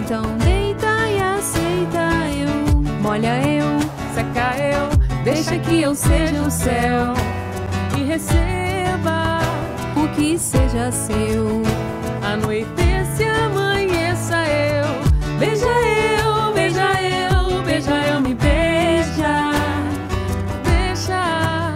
Então 0.00 0.22
deita 0.38 1.08
e 1.08 1.20
aceita 1.20 2.08
eu, 2.34 2.80
molha 3.02 3.36
eu, 3.46 3.78
seca 4.14 4.56
eu, 4.56 5.22
deixa 5.24 5.58
que 5.58 5.82
eu 5.82 5.94
seja 5.94 6.40
o 6.40 6.50
céu 6.50 7.14
e 7.98 8.04
receba 8.04 9.40
o 9.96 10.08
que 10.16 10.38
seja 10.38 10.90
seu. 10.90 11.62
Anoiteça 12.22 13.22
e 13.22 13.28
amanheça 13.28 14.36
eu, 14.46 15.38
beija 15.38 15.66
eu, 15.66 16.52
beija 16.54 16.88
eu, 17.02 17.62
beija 17.62 17.94
eu, 17.94 18.20
me 18.20 18.34
beija, 18.34 19.52
deixa 20.64 21.74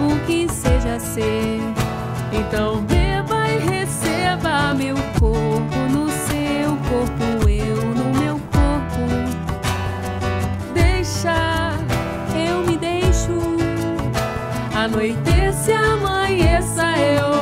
o 0.00 0.26
que 0.26 0.48
seja 0.48 1.00
seu. 1.00 1.71
Anoiteça 14.92 15.70
e 15.70 15.74
amanheça 15.74 16.82
eu. 16.98 17.32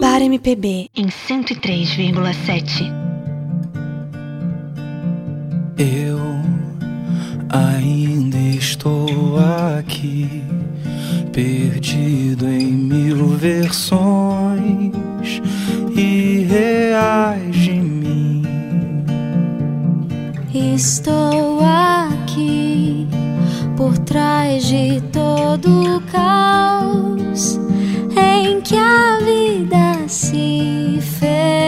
Bar 0.00 0.22
MPB 0.22 0.88
em 0.94 1.06
103,7. 1.06 2.92
Eu 5.76 6.20
ainda 7.50 8.43
estou 8.84 9.38
aqui, 9.78 10.44
perdido 11.32 12.46
em 12.46 12.66
mil 12.66 13.28
versões 13.28 14.92
irreais 15.96 17.56
de 17.56 17.72
mim. 17.72 18.42
Estou 20.52 21.60
aqui 21.64 23.08
por 23.74 23.96
trás 23.96 24.66
de 24.66 25.00
todo 25.10 25.96
o 25.96 26.00
caos 26.12 27.58
em 28.14 28.60
que 28.60 28.76
a 28.76 29.18
vida 29.24 30.06
se 30.08 30.98
fez. 31.00 31.63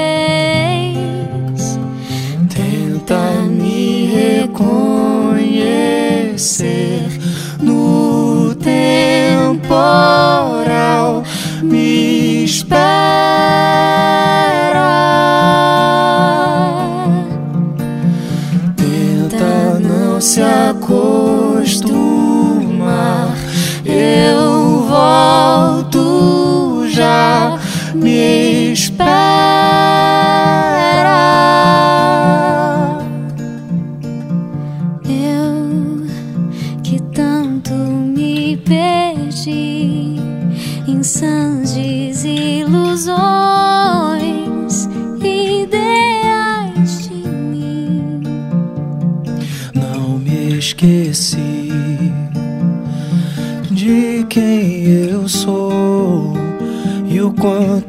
E 57.46 57.85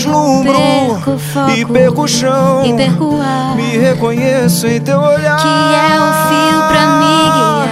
deslumbro 0.00 0.54
perco 0.54 1.18
foco, 1.18 1.50
e 1.50 1.64
perco 1.66 2.02
o 2.02 2.08
chão. 2.08 2.64
e 2.64 2.72
perco 2.74 3.04
o 3.04 3.20
ar. 3.20 3.54
Me 3.56 3.76
reconheço 3.76 4.66
em 4.66 4.80
teu 4.80 4.98
olhar. 4.98 5.36
que 5.36 5.46
é 5.46 6.00
o 6.00 6.12
fio 6.28 6.62
pra 6.68 6.86
me 7.00 7.30
guiar 7.34 7.68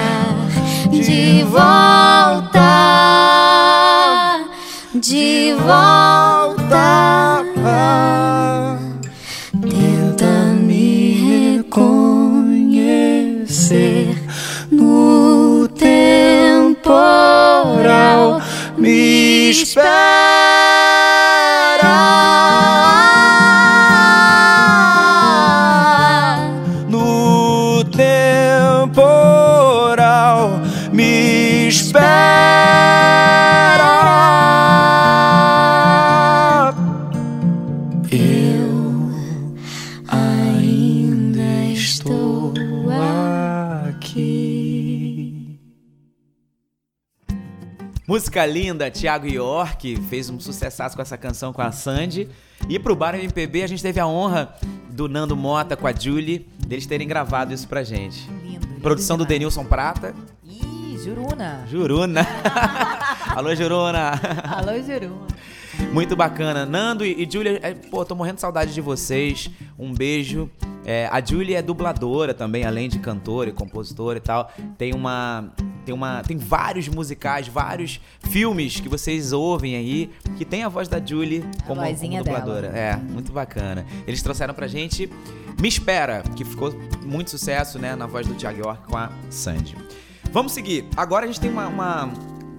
de 0.90 1.42
volta, 1.44 2.68
de 4.94 5.54
volta. 5.54 6.58
Tenta 9.60 10.32
me 10.60 11.54
reconhecer 11.56 12.96
no 14.70 15.68
temporal. 15.68 16.98
Me 18.76 19.50
espera 19.50 20.07
Música 48.18 48.44
linda, 48.44 48.90
Thiago 48.90 49.28
York 49.28 49.94
fez 50.10 50.28
um 50.28 50.40
sucessaço 50.40 50.96
com 50.96 51.00
essa 51.00 51.16
canção 51.16 51.52
com 51.52 51.62
a 51.62 51.70
Sandy. 51.70 52.28
E 52.68 52.76
pro 52.76 52.96
Bar 52.96 53.14
MPB 53.14 53.62
a 53.62 53.66
gente 53.68 53.80
teve 53.80 54.00
a 54.00 54.08
honra 54.08 54.56
do 54.90 55.08
Nando 55.08 55.36
Mota 55.36 55.76
com 55.76 55.86
a 55.86 55.92
Julie, 55.92 56.44
deles 56.66 56.84
terem 56.84 57.06
gravado 57.06 57.54
isso 57.54 57.68
pra 57.68 57.84
gente. 57.84 58.28
Lindo. 58.42 58.66
Produção 58.80 59.16
do 59.16 59.24
Denilson 59.24 59.64
Prata. 59.64 60.16
Ih, 60.44 60.98
Juruna. 60.98 61.64
Juruna. 61.70 62.26
Alô, 63.36 63.54
Juruna. 63.54 64.10
Alô, 64.50 64.82
Juruna. 64.82 65.28
Muito 65.92 66.16
bacana. 66.16 66.66
Nando 66.66 67.06
e, 67.06 67.22
e 67.22 67.30
Julia, 67.30 67.60
é, 67.62 67.72
pô, 67.72 68.04
tô 68.04 68.16
morrendo 68.16 68.34
de 68.34 68.40
saudade 68.40 68.74
de 68.74 68.80
vocês. 68.80 69.48
Um 69.78 69.94
beijo. 69.94 70.50
É, 70.90 71.06
a 71.12 71.20
Julia 71.22 71.58
é 71.58 71.62
dubladora 71.62 72.32
também, 72.32 72.64
além 72.64 72.88
de 72.88 72.98
cantora 72.98 73.50
e 73.50 73.52
compositora 73.52 74.16
e 74.16 74.22
tal. 74.22 74.50
Tem 74.78 74.94
uma. 74.94 75.52
Tem 75.84 75.94
uma. 75.94 76.22
Tem 76.22 76.38
vários 76.38 76.88
musicais, 76.88 77.46
vários 77.46 78.00
filmes 78.30 78.80
que 78.80 78.88
vocês 78.88 79.30
ouvem 79.34 79.76
aí 79.76 80.10
que 80.38 80.46
tem 80.46 80.62
a 80.64 80.68
voz 80.70 80.88
da 80.88 80.98
Julie 80.98 81.44
como, 81.66 81.82
como 81.82 82.24
dubladora. 82.24 82.68
É, 82.68 82.96
muito 82.96 83.32
bacana. 83.32 83.84
Eles 84.06 84.22
trouxeram 84.22 84.54
pra 84.54 84.66
gente 84.66 85.10
Me 85.60 85.68
Espera, 85.68 86.22
que 86.34 86.42
ficou 86.42 86.72
muito 87.04 87.28
sucesso, 87.28 87.78
né? 87.78 87.94
Na 87.94 88.06
voz 88.06 88.26
do 88.26 88.32
Thiago 88.34 88.58
York 88.60 88.86
com 88.88 88.96
a 88.96 89.10
Sandy. 89.28 89.76
Vamos 90.32 90.52
seguir. 90.52 90.86
Agora 90.96 91.24
a 91.24 91.26
gente 91.26 91.38
tem 91.38 91.50
uma. 91.50 91.68
uma- 91.68 92.10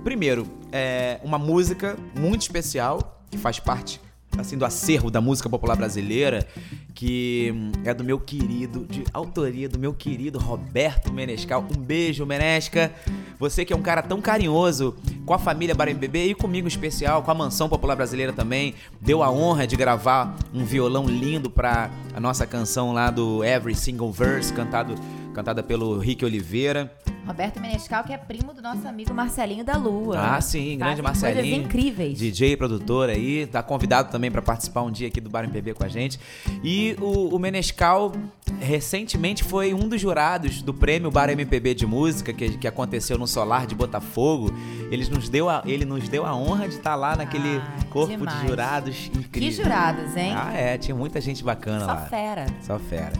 primeiro, 0.03 0.45
é, 0.71 1.19
uma 1.23 1.39
música 1.39 1.97
muito 2.15 2.43
especial 2.43 3.19
que 3.31 3.39
faz 3.39 3.59
parte 3.59 3.99
assim 4.39 4.57
do 4.57 4.65
acervo 4.65 5.11
da 5.11 5.21
música 5.21 5.49
popular 5.49 5.75
brasileira, 5.75 6.45
que 6.93 7.53
hum, 7.53 7.71
é 7.83 7.93
do 7.93 8.03
meu 8.03 8.19
querido, 8.19 8.85
de 8.89 9.03
autoria 9.13 9.69
do 9.69 9.77
meu 9.77 9.93
querido 9.93 10.39
Roberto 10.39 11.11
Menescal. 11.13 11.65
Um 11.75 11.79
beijo, 11.79 12.25
Menesca. 12.25 12.91
Você 13.39 13.63
que 13.63 13.73
é 13.73 13.75
um 13.75 13.81
cara 13.81 14.01
tão 14.01 14.21
carinhoso 14.21 14.95
com 15.25 15.33
a 15.33 15.39
família 15.39 15.75
Bar 15.75 15.89
MPB 15.89 16.27
e 16.27 16.35
comigo 16.35 16.67
em 16.67 16.69
especial, 16.69 17.23
com 17.23 17.31
a 17.31 17.35
Mansão 17.35 17.69
Popular 17.69 17.95
Brasileira 17.95 18.33
também, 18.33 18.73
deu 18.99 19.23
a 19.23 19.31
honra 19.31 19.65
de 19.65 19.75
gravar 19.75 20.35
um 20.53 20.65
violão 20.65 21.05
lindo 21.05 21.49
pra 21.49 21.89
a 22.13 22.19
nossa 22.19 22.45
canção 22.45 22.91
lá 22.93 23.09
do 23.09 23.43
Every 23.43 23.75
Single 23.75 24.11
Verse, 24.11 24.53
cantado 24.53 24.95
cantada 25.33 25.63
pelo 25.63 25.97
Rick 25.99 26.25
Oliveira. 26.25 26.91
Roberto 27.29 27.59
Menescal, 27.59 28.03
que 28.03 28.11
é 28.11 28.17
primo 28.17 28.55
do 28.55 28.59
nosso 28.59 28.87
amigo 28.87 29.13
Marcelinho 29.13 29.63
da 29.63 29.77
Lua. 29.77 30.19
Ah, 30.19 30.41
sim, 30.41 30.75
grande 30.79 30.99
Fazem 30.99 31.03
Marcelinho. 31.03 31.43
Coisas 31.43 31.65
incríveis. 31.65 32.17
DJ, 32.17 32.57
produtor 32.57 33.07
aí, 33.07 33.45
tá 33.45 33.61
convidado 33.61 34.11
também 34.11 34.31
para 34.31 34.41
participar 34.41 34.81
um 34.81 34.89
dia 34.89 35.07
aqui 35.07 35.21
do 35.21 35.29
Bar 35.29 35.43
MPB 35.43 35.75
com 35.75 35.83
a 35.83 35.87
gente. 35.87 36.19
E 36.63 36.95
o, 36.99 37.35
o 37.35 37.37
Menescal 37.37 38.13
recentemente 38.59 39.43
foi 39.43 39.75
um 39.75 39.87
dos 39.87 40.01
jurados 40.01 40.63
do 40.63 40.73
prêmio 40.73 41.11
Bar 41.11 41.29
MPB 41.29 41.75
de 41.75 41.85
música 41.85 42.33
que, 42.33 42.57
que 42.57 42.67
aconteceu 42.67 43.15
no 43.15 43.27
Solar 43.27 43.67
de 43.67 43.75
Botafogo. 43.75 44.51
Ele 44.89 45.07
nos 45.07 45.29
deu 45.29 45.47
a, 45.51 45.61
ele 45.67 45.85
nos 45.85 46.09
deu 46.09 46.25
a 46.25 46.35
honra 46.35 46.67
de 46.67 46.77
estar 46.77 46.95
lá 46.95 47.15
naquele 47.15 47.61
corpo 47.91 48.17
demais. 48.17 48.41
de 48.41 48.47
jurados 48.47 49.05
incrível. 49.05 49.29
Que 49.29 49.51
jurados, 49.51 50.17
hein? 50.17 50.33
Ah, 50.35 50.51
é, 50.51 50.79
tinha 50.79 50.95
muita 50.95 51.21
gente 51.21 51.43
bacana 51.43 51.81
Só 51.81 51.93
lá. 51.93 52.01
fera. 52.07 52.45
Só 52.59 52.79
fera. 52.79 53.13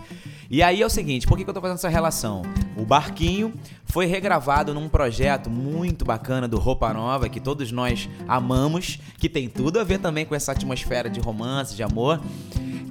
E 0.52 0.64
aí 0.64 0.82
é 0.82 0.86
o 0.86 0.90
seguinte, 0.90 1.28
por 1.28 1.38
que, 1.38 1.44
que 1.44 1.50
eu 1.52 1.54
tô 1.54 1.62
fazendo 1.62 1.76
essa 1.76 1.90
relação? 1.90 2.42
O 2.76 2.84
Barquinho 2.84 3.54
foi 3.92 4.06
regravado 4.06 4.74
num 4.74 4.88
projeto 4.88 5.50
muito 5.50 6.06
bacana 6.06 6.48
do 6.48 6.58
Roupa 6.60 6.94
Nova, 6.94 7.28
que 7.28 7.40
todos 7.40 7.72
nós 7.72 8.08
amamos, 8.28 9.00
que 9.18 9.28
tem 9.28 9.50
tudo 9.50 9.80
a 9.80 9.84
ver 9.84 9.98
também 10.00 10.26
com 10.26 10.36
essa 10.36 10.52
atmosfera 10.52 11.10
de 11.10 11.20
romance, 11.20 11.76
de 11.76 11.84
amor. 11.84 12.20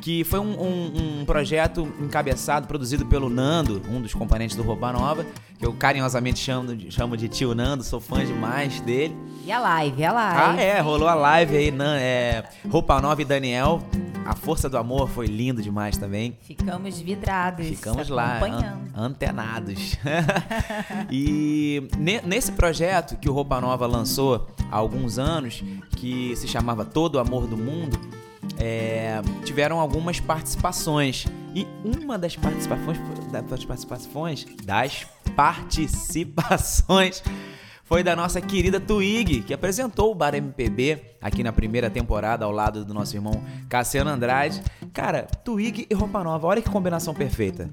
Que 0.00 0.22
foi 0.24 0.38
um, 0.38 0.60
um- 0.62 1.20
um 1.20 1.24
projeto 1.24 1.92
encabeçado, 2.00 2.66
produzido 2.68 3.04
pelo 3.06 3.28
Nando, 3.28 3.82
um 3.90 4.00
dos 4.00 4.14
componentes 4.14 4.56
do 4.56 4.62
Roupa 4.62 4.92
Nova, 4.92 5.26
que 5.58 5.66
eu 5.66 5.72
carinhosamente 5.72 6.38
chamo, 6.38 6.74
de- 6.76 6.90
chamo 6.90 7.16
de 7.16 7.28
tio 7.28 7.52
Nando, 7.54 7.82
sou 7.82 8.00
fã 8.00 8.24
demais 8.24 8.80
dele. 8.80 9.14
E 9.44 9.50
a 9.50 9.58
live, 9.58 10.04
a 10.04 10.10
Ah, 10.10 10.46
live. 10.46 10.62
é, 10.62 10.80
rolou 10.80 11.08
a 11.08 11.14
live 11.14 11.56
aí, 11.56 11.74
é, 12.00 12.44
Roupa 12.70 13.00
Nova 13.00 13.20
e 13.20 13.24
Daniel. 13.24 13.82
A 14.24 14.36
Força 14.36 14.68
do 14.68 14.76
Amor 14.76 15.08
foi 15.08 15.26
lindo 15.26 15.62
demais 15.62 15.96
também. 15.96 16.36
Ficamos 16.42 17.00
vidrados. 17.00 17.66
Ficamos 17.66 18.08
lá, 18.10 18.38
an- 18.44 18.82
antenados. 18.94 19.96
e 21.10 21.88
ne- 21.96 22.20
nesse 22.22 22.52
projeto 22.52 23.16
que 23.18 23.28
o 23.28 23.32
Roupa 23.32 23.60
Nova 23.60 23.86
lançou 23.86 24.48
há 24.70 24.76
alguns 24.76 25.18
anos, 25.18 25.62
que 25.96 26.34
se 26.36 26.46
chamava 26.48 26.84
Todo 26.84 27.18
Amor 27.18 27.46
do 27.46 27.56
Mundo, 27.56 27.98
é, 28.58 29.20
tiveram 29.44 29.78
algumas 29.80 30.20
participações. 30.20 31.26
E 31.54 31.66
uma 31.84 32.18
das 32.18 32.36
participações, 32.36 32.98
das 33.32 33.64
participações, 33.64 34.46
das 34.64 35.06
participações 35.34 37.22
foi 37.84 38.02
da 38.02 38.14
nossa 38.14 38.38
querida 38.40 38.78
Twig, 38.78 39.40
que 39.42 39.54
apresentou 39.54 40.12
o 40.12 40.14
Bar 40.14 40.34
MPB 40.34 41.00
aqui 41.22 41.42
na 41.42 41.52
primeira 41.52 41.88
temporada 41.88 42.44
ao 42.44 42.52
lado 42.52 42.84
do 42.84 42.92
nosso 42.92 43.16
irmão 43.16 43.42
Cassiano 43.66 44.10
Andrade. 44.10 44.60
Cara, 44.92 45.22
Twig 45.22 45.86
e 45.88 45.94
Roupa 45.94 46.22
Nova, 46.22 46.46
olha 46.46 46.60
que 46.60 46.68
combinação 46.68 47.14
perfeita. 47.14 47.70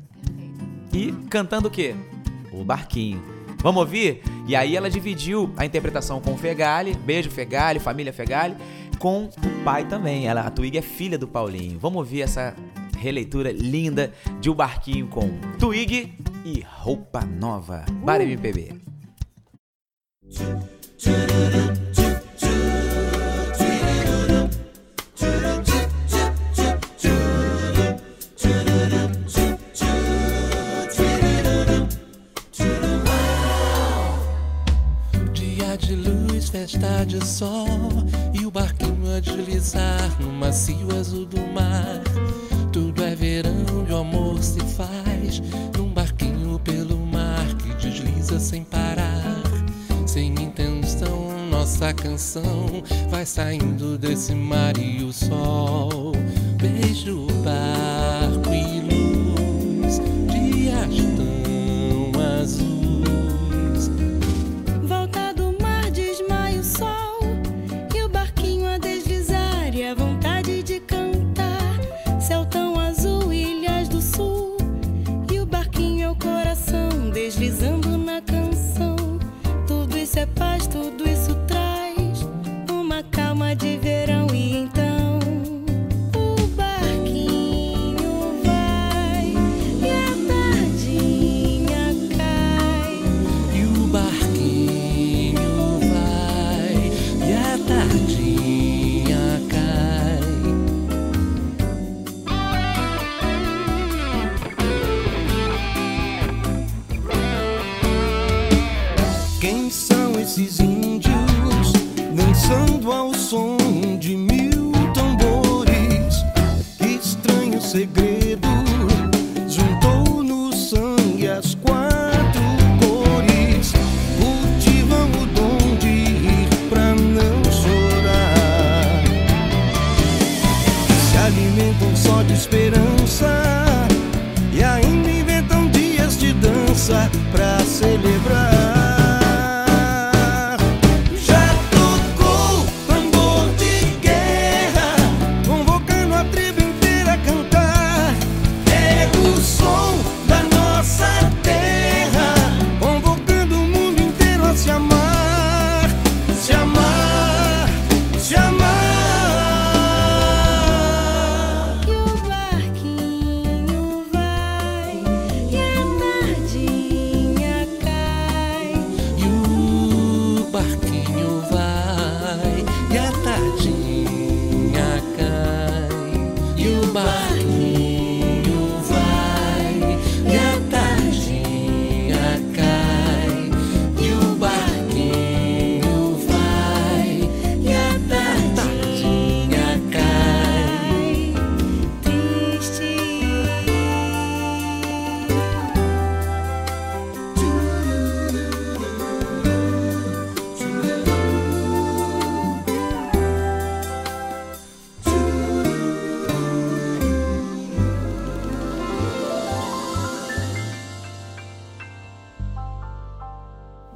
E 0.93 1.11
cantando 1.29 1.67
o 1.67 1.71
quê? 1.71 1.93
O 2.59 2.63
Barquinho. 2.63 3.21
Vamos 3.61 3.81
ouvir? 3.81 4.21
E 4.47 4.55
aí 4.55 4.75
ela 4.75 4.89
dividiu 4.89 5.51
a 5.57 5.65
interpretação 5.65 6.21
com 6.21 6.33
o 6.33 6.37
Fegali, 6.37 6.93
beijo 6.93 7.31
Fegali, 7.31 7.79
família 7.79 8.13
Fegali, 8.13 8.55
com 8.99 9.25
o 9.25 9.63
pai 9.63 9.85
também. 9.85 10.27
Ela, 10.27 10.41
a 10.41 10.51
Twig 10.51 10.77
é 10.77 10.81
filha 10.81 11.17
do 11.17 11.27
Paulinho. 11.27 11.79
Vamos 11.79 11.97
ouvir 11.97 12.21
essa 12.21 12.55
releitura 12.97 13.51
linda 13.51 14.13
de 14.39 14.49
O 14.49 14.55
Barquinho 14.55 15.07
com 15.07 15.29
Twig 15.59 16.13
e 16.45 16.65
Roupa 16.67 17.21
Nova. 17.21 17.85
Bar 18.03 18.21
MPB. 18.21 18.75
Dia 20.97 21.54
festa 36.65 37.05
de 37.05 37.23
sol 37.23 37.67
E 38.33 38.45
o 38.45 38.51
barquinho 38.51 39.15
a 39.15 39.19
deslizar 39.19 40.19
no 40.19 40.31
macio 40.31 40.87
azul 40.97 41.25
do 41.25 41.39
mar. 41.53 42.01
Tudo 42.73 43.03
é 43.03 43.15
verão 43.15 43.85
e 43.87 43.91
o 43.91 43.97
amor 43.97 44.41
se 44.41 44.59
faz 44.59 45.41
Num 45.77 45.93
barquinho 45.93 46.59
pelo 46.59 46.97
mar 46.97 47.45
que 47.57 47.73
desliza 47.75 48.39
sem 48.39 48.63
parar. 48.63 49.43
Sem 50.07 50.33
intenção, 50.33 51.29
nossa 51.51 51.93
canção 51.93 52.83
Vai 53.09 53.25
saindo 53.25 53.97
desse 53.97 54.33
mar 54.33 54.75
e 54.77 55.03
o 55.03 55.13
sol. 55.13 56.13
Beijo, 56.57 57.27
barco 57.43 58.44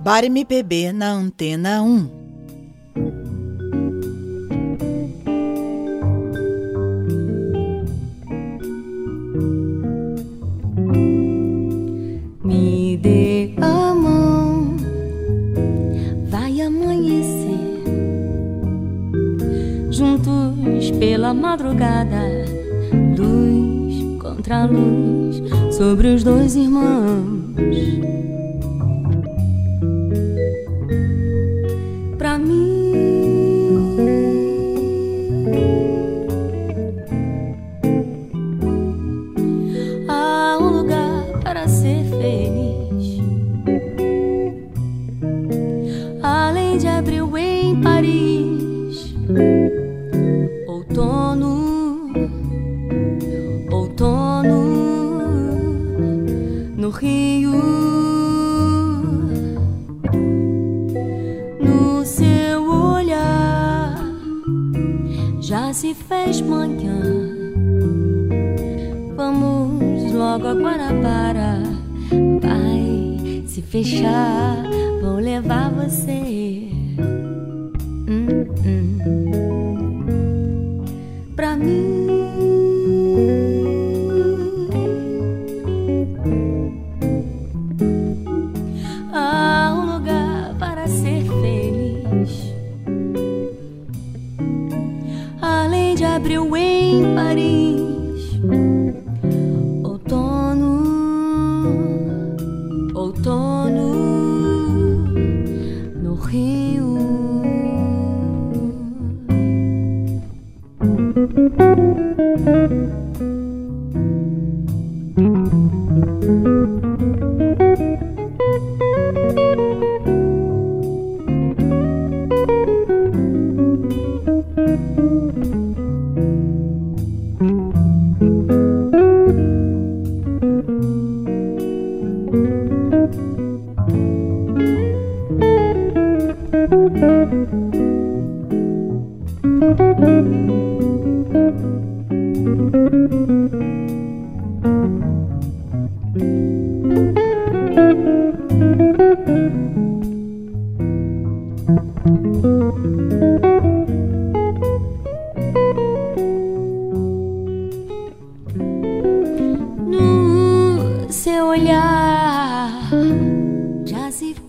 Bar 0.10 0.26
MPB 0.26 0.90
na 0.92 1.14
Antena 1.14 1.84
1. 1.86 2.19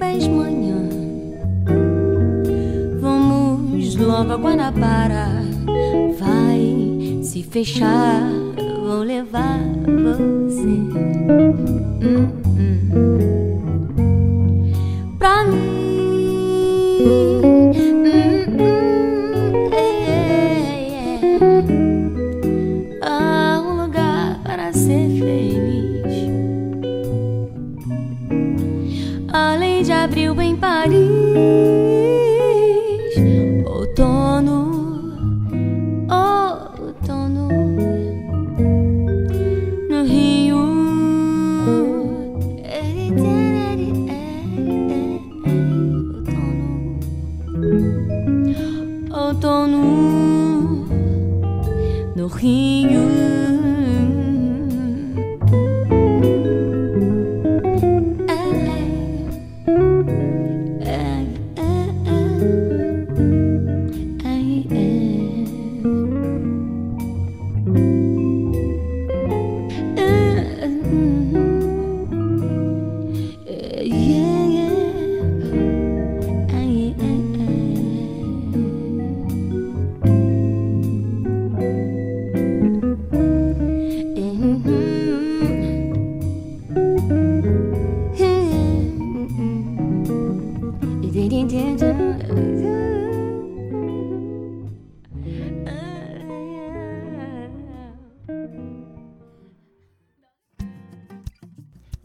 Fez 0.01 0.27
manhã. 0.27 0.89
Vamos 3.01 3.95
logo 3.97 4.33
a 4.33 4.37
Guanabara. 4.37 5.29
Vai 6.19 7.21
se 7.23 7.43
fechar, 7.43 8.33
vou 8.83 9.03
levar 9.03 9.61
você. 9.85 10.63
Hum, 12.03 12.29
hum. 12.47 13.50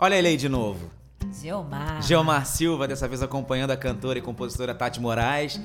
Olha 0.06 0.14
ele 0.18 0.28
aí 0.28 0.38
de 0.38 0.48
novo. 0.48 0.92
Geomar. 1.34 2.00
Geomar 2.04 2.46
Silva, 2.46 2.88
dessa 2.88 3.08
vez 3.08 3.24
acompanhando 3.24 3.72
a 3.72 3.76
cantora 3.76 4.20
e 4.20 4.22
compositora 4.22 4.76
Tati 4.76 5.02
Moraes, 5.02 5.60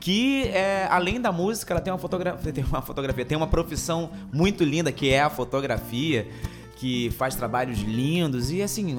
que 0.00 0.48
é, 0.48 0.88
além 0.90 1.20
da 1.20 1.30
música, 1.30 1.72
ela 1.72 1.80
tem 1.80 1.92
uma 1.92 1.98
fotografia, 2.00 2.50
tem 2.52 2.64
uma 2.64 2.82
fotografia, 2.82 3.24
tem 3.24 3.36
uma 3.36 3.46
profissão 3.46 4.10
muito 4.32 4.64
linda 4.64 4.90
que 4.90 5.10
é 5.10 5.22
a 5.22 5.30
fotografia, 5.30 6.28
que 6.74 7.12
faz 7.12 7.36
trabalhos 7.36 7.78
lindos 7.82 8.50
e 8.50 8.62
assim, 8.62 8.96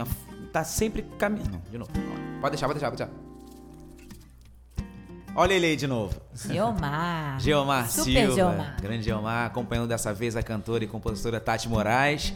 tá 0.53 0.63
sempre 0.63 1.01
caminhando. 1.19 1.61
De 1.69 1.77
novo. 1.77 1.91
Pode 2.39 2.51
deixar, 2.51 2.67
pode 2.67 2.79
deixar, 2.79 2.89
pode 2.91 3.03
deixar. 3.03 3.35
Olha 5.37 5.53
ele 5.53 5.65
aí 5.65 5.75
de 5.75 5.87
novo. 5.87 6.15
Geomar. 6.33 7.37
Geomar 7.41 7.91
Super 7.91 8.27
Silva. 8.27 8.33
Geomar. 8.33 8.77
Grande 8.81 9.03
Geomar, 9.03 9.47
acompanhando 9.47 9.89
dessa 9.89 10.13
vez 10.13 10.37
a 10.37 10.41
cantora 10.41 10.85
e 10.85 10.87
compositora 10.87 11.41
Tati 11.41 11.67
Moraes, 11.67 12.33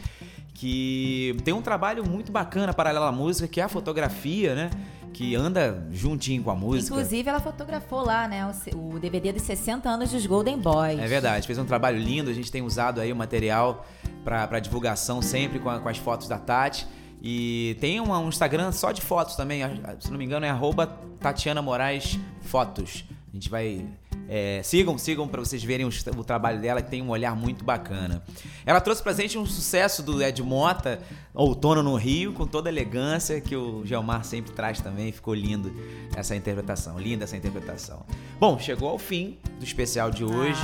que 0.60 1.38
tem 1.46 1.54
um 1.54 1.62
trabalho 1.62 2.06
muito 2.08 2.32
bacana 2.34 2.74
paralelo 2.74 3.06
à 3.06 3.12
música, 3.14 3.48
que 3.48 3.62
é 3.62 3.64
a 3.64 3.70
fotografia, 3.70 4.54
né? 4.54 4.70
que 5.12 5.36
anda 5.36 5.88
juntinho 5.92 6.44
com 6.44 6.52
a 6.52 6.56
música. 6.56 6.94
Inclusive, 6.94 7.28
ela 7.30 7.40
fotografou 7.40 8.06
lá, 8.06 8.28
né, 8.28 8.50
o, 8.76 9.00
DVD 9.00 9.34
dos 9.34 9.42
60 9.42 9.90
anos 9.90 10.12
dos 10.12 10.24
Golden 10.26 10.58
Boys. 10.60 11.00
É 11.00 11.08
verdade, 11.08 11.48
fez 11.48 11.58
um 11.58 11.66
trabalho 11.66 11.98
lindo. 11.98 12.30
A 12.30 12.34
gente 12.34 12.52
tem 12.52 12.62
usado 12.62 13.02
aí 13.02 13.12
o 13.12 13.16
material 13.16 13.86
para 14.24 14.60
divulgação 14.60 15.20
sempre 15.22 15.58
com, 15.60 15.68
a- 15.70 15.80
com 15.80 15.90
as 15.90 15.98
fotos 15.98 16.28
da 16.28 16.38
Tati. 16.38 16.86
E 17.22 17.76
tem 17.82 18.00
uma- 18.00 18.20
um 18.20 18.30
Instagram 18.30 18.72
só 18.72 18.92
de 18.92 19.02
fotos 19.02 19.36
também, 19.36 19.62
se 20.00 20.12
não 20.12 20.18
me 20.18 20.24
engano 20.26 20.46
é 20.46 20.50
arroba 20.50 20.86
Tatiana 21.20 21.62
Moraes 21.62 22.18
Fotos. 22.42 23.04
A 23.32 23.36
gente 23.36 23.50
vai. 23.50 23.86
é, 24.28 24.62
sigam, 24.64 24.98
sigam 24.98 25.28
para 25.28 25.40
vocês 25.40 25.64
verem 25.64 25.86
os- 25.86 26.06
o, 26.16 26.24
trabalho 26.24 26.60
dela, 26.62 26.82
que 26.82 26.90
tem 26.90 27.02
um 27.02 27.10
olhar 27.10 27.36
muito 27.36 27.64
bacana. 27.66 28.24
Ela 28.66 28.80
trouxe 28.82 29.02
pra 29.02 29.12
gente 29.14 29.38
um 29.38 29.46
sucesso 29.46 30.04
do 30.04 30.22
Ed 30.22 30.42
Mota, 30.44 31.00
Outono 31.34 31.82
no 31.84 31.96
Rio, 31.96 32.34
com 32.34 32.46
toda 32.46 32.70
a 32.70 32.72
elegância 32.72 33.40
que 33.42 33.56
o 33.56 33.84
Gelmar 33.86 34.24
sempre 34.24 34.52
traz 34.52 34.82
também. 34.82 35.12
Ficou 35.12 35.34
lindo 35.34 35.72
essa 36.16 36.36
interpretação, 36.36 37.00
linda 37.00 37.24
essa 37.24 37.36
interpretação. 37.38 38.04
Bom, 38.40 38.58
chegou 38.60 38.90
ao 38.90 39.00
fim 39.00 39.38
do 39.58 39.64
especial 39.64 40.12
de 40.12 40.24
hoje. 40.24 40.62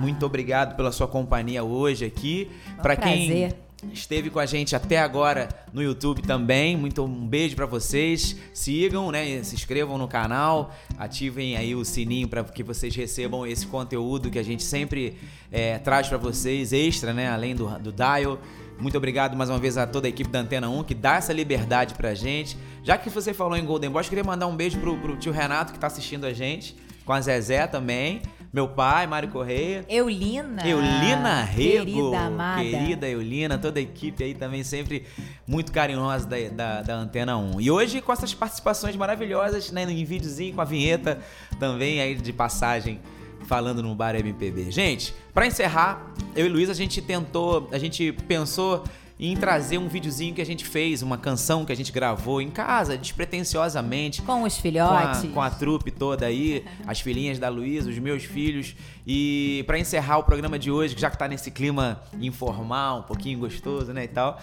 Muito 0.00 0.24
obrigado 0.26 0.76
pela 0.76 0.92
sua 0.92 1.06
companhia 1.08 1.62
hoje 1.64 2.04
aqui. 2.04 2.50
Para 2.82 2.96
quem 2.96 3.26
prazer. 3.28 3.56
Esteve 3.92 4.30
com 4.30 4.38
a 4.38 4.46
gente 4.46 4.76
até 4.76 4.98
agora 4.98 5.48
no 5.72 5.82
YouTube 5.82 6.22
também. 6.22 6.76
Muito 6.76 7.04
um 7.04 7.26
beijo 7.26 7.56
pra 7.56 7.66
vocês. 7.66 8.36
Sigam, 8.52 9.10
né? 9.10 9.42
Se 9.42 9.54
inscrevam 9.54 9.96
no 9.96 10.06
canal, 10.06 10.74
ativem 10.98 11.56
aí 11.56 11.74
o 11.74 11.84
sininho 11.84 12.28
para 12.28 12.44
que 12.44 12.62
vocês 12.62 12.94
recebam 12.94 13.46
esse 13.46 13.66
conteúdo 13.66 14.30
que 14.30 14.38
a 14.38 14.42
gente 14.42 14.62
sempre 14.62 15.16
é, 15.50 15.78
traz 15.78 16.08
pra 16.08 16.18
vocês, 16.18 16.72
extra, 16.72 17.12
né? 17.12 17.30
Além 17.30 17.54
do, 17.54 17.66
do 17.78 17.92
Dial. 17.92 18.38
Muito 18.78 18.96
obrigado 18.96 19.36
mais 19.36 19.50
uma 19.50 19.58
vez 19.58 19.76
a 19.76 19.86
toda 19.86 20.08
a 20.08 20.10
equipe 20.10 20.30
da 20.30 20.40
Antena 20.40 20.68
1 20.70 20.84
que 20.84 20.94
dá 20.94 21.16
essa 21.16 21.32
liberdade 21.32 21.94
pra 21.94 22.14
gente. 22.14 22.56
Já 22.82 22.96
que 22.96 23.10
você 23.10 23.34
falou 23.34 23.56
em 23.56 23.64
Golden 23.64 23.90
Boys, 23.90 24.08
queria 24.08 24.24
mandar 24.24 24.46
um 24.46 24.56
beijo 24.56 24.78
pro, 24.78 24.96
pro 24.96 25.16
tio 25.16 25.32
Renato 25.32 25.72
que 25.72 25.78
tá 25.78 25.86
assistindo 25.86 26.24
a 26.24 26.32
gente, 26.32 26.74
com 27.04 27.12
a 27.12 27.20
Zezé 27.20 27.66
também, 27.66 28.22
meu 28.52 28.66
pai, 28.66 29.06
Mário 29.06 29.28
Correia. 29.28 29.84
Eulina. 29.88 30.66
Eulina 30.66 31.42
Rego, 31.42 31.84
Querida 31.84 32.18
amada. 32.18 32.62
querida 32.62 33.08
Eulina, 33.08 33.58
toda 33.58 33.78
a 33.78 33.82
equipe 33.82 34.24
aí 34.24 34.34
também 34.34 34.64
sempre 34.64 35.06
muito 35.46 35.70
carinhosa 35.70 36.26
da, 36.26 36.36
da, 36.52 36.82
da 36.82 36.94
Antena 36.96 37.36
1. 37.36 37.60
E 37.60 37.70
hoje 37.70 38.00
com 38.00 38.12
essas 38.12 38.34
participações 38.34 38.96
maravilhosas, 38.96 39.70
né, 39.70 39.84
em 39.84 40.04
videozinho 40.04 40.54
com 40.54 40.60
a 40.60 40.64
vinheta 40.64 41.20
também 41.60 42.00
aí 42.00 42.16
de 42.16 42.32
passagem 42.32 43.00
falando 43.46 43.82
no 43.82 43.94
Bar 43.94 44.16
MPB. 44.16 44.70
Gente, 44.70 45.14
pra 45.32 45.46
encerrar, 45.46 46.12
eu 46.34 46.46
e 46.46 46.48
Luiz 46.48 46.68
a 46.68 46.74
gente 46.74 47.00
tentou, 47.00 47.68
a 47.72 47.78
gente 47.78 48.12
pensou 48.26 48.84
em 49.22 49.36
trazer 49.36 49.76
um 49.76 49.86
videozinho 49.86 50.34
que 50.34 50.40
a 50.40 50.46
gente 50.46 50.64
fez, 50.64 51.02
uma 51.02 51.18
canção 51.18 51.66
que 51.66 51.70
a 51.70 51.76
gente 51.76 51.92
gravou 51.92 52.40
em 52.40 52.48
casa, 52.50 52.96
despretensiosamente. 52.96 54.22
Com 54.22 54.44
os 54.44 54.54
Com 54.54 54.58
a, 54.58 54.62
filhotes. 54.62 55.30
com 55.34 55.42
a 55.42 55.50
trupe 55.50 55.90
toda 55.90 56.24
aí, 56.24 56.64
as 56.86 57.00
filhinhas 57.00 57.38
da 57.38 57.50
Luísa, 57.50 57.90
os 57.90 57.98
meus 57.98 58.24
filhos. 58.24 58.74
E 59.06 59.62
pra 59.66 59.78
encerrar 59.78 60.18
o 60.18 60.24
programa 60.24 60.58
de 60.58 60.70
hoje, 60.70 60.94
já 60.96 61.10
que 61.10 61.18
tá 61.18 61.28
nesse 61.28 61.50
clima 61.50 62.00
informal, 62.18 63.00
um 63.00 63.02
pouquinho 63.02 63.38
gostoso, 63.38 63.92
né, 63.92 64.04
e 64.04 64.08
tal, 64.08 64.40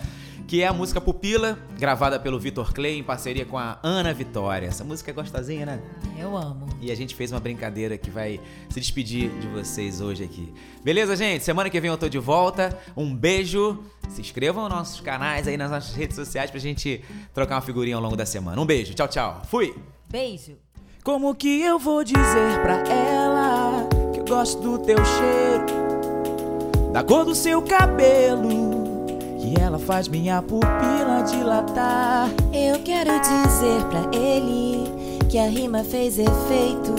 que 0.47 0.61
é 0.61 0.67
a 0.67 0.73
música 0.73 1.01
Pupila, 1.01 1.57
gravada 1.79 2.19
pelo 2.19 2.39
Vitor 2.39 2.71
Clay 2.71 2.99
em 2.99 3.03
parceria 3.03 3.45
com 3.45 3.57
a 3.57 3.79
Ana 3.81 4.13
Vitória. 4.13 4.67
Essa 4.67 4.83
música 4.83 5.09
é 5.09 5.13
gostosinha, 5.13 5.65
né? 5.65 5.81
Eu 6.17 6.37
amo. 6.37 6.67
E 6.81 6.91
a 6.91 6.95
gente 6.95 7.15
fez 7.15 7.31
uma 7.31 7.39
brincadeira 7.39 7.97
que 7.97 8.09
vai 8.09 8.39
se 8.69 8.79
despedir 8.79 9.29
de 9.39 9.47
vocês 9.47 10.01
hoje 10.01 10.23
aqui. 10.23 10.53
Beleza, 10.83 11.15
gente? 11.15 11.43
Semana 11.43 11.69
que 11.69 11.79
vem 11.81 11.89
eu 11.89 11.97
tô 11.97 12.07
de 12.07 12.19
volta. 12.19 12.77
Um 12.95 13.13
beijo. 13.13 13.83
Se 14.09 14.21
inscrevam 14.21 14.63
nos 14.63 14.77
nossos 14.77 15.01
canais 15.01 15.47
aí 15.47 15.57
nas 15.57 15.71
nossas 15.71 15.93
redes 15.93 16.15
sociais 16.15 16.49
pra 16.49 16.59
gente 16.59 17.03
trocar 17.33 17.55
uma 17.55 17.61
figurinha 17.61 17.95
ao 17.95 18.01
longo 18.01 18.15
da 18.15 18.25
semana. 18.25 18.59
Um 18.61 18.65
beijo. 18.65 18.93
Tchau, 18.93 19.07
tchau. 19.07 19.41
Fui. 19.49 19.75
Beijo. 20.09 20.57
Como 21.03 21.33
que 21.35 21.61
eu 21.61 21.79
vou 21.79 22.03
dizer 22.03 22.61
pra 22.61 22.79
ela 22.89 23.87
que 24.13 24.19
eu 24.19 24.25
gosto 24.25 24.61
do 24.61 24.77
teu 24.79 24.97
cheiro, 24.97 26.91
da 26.91 27.01
cor 27.01 27.23
do 27.23 27.33
seu 27.33 27.61
cabelo, 27.61 29.05
que 29.39 29.57
ela 29.57 29.79
faz 29.79 30.09
minha 30.09 30.41
pupila 30.41 31.23
dilatar? 31.25 32.29
Eu 32.53 32.83
quero 32.83 33.11
dizer 33.21 33.83
pra 33.85 34.17
ele 34.17 34.89
que 35.29 35.37
a 35.37 35.47
rima 35.47 35.83
fez 35.83 36.19
efeito. 36.19 36.93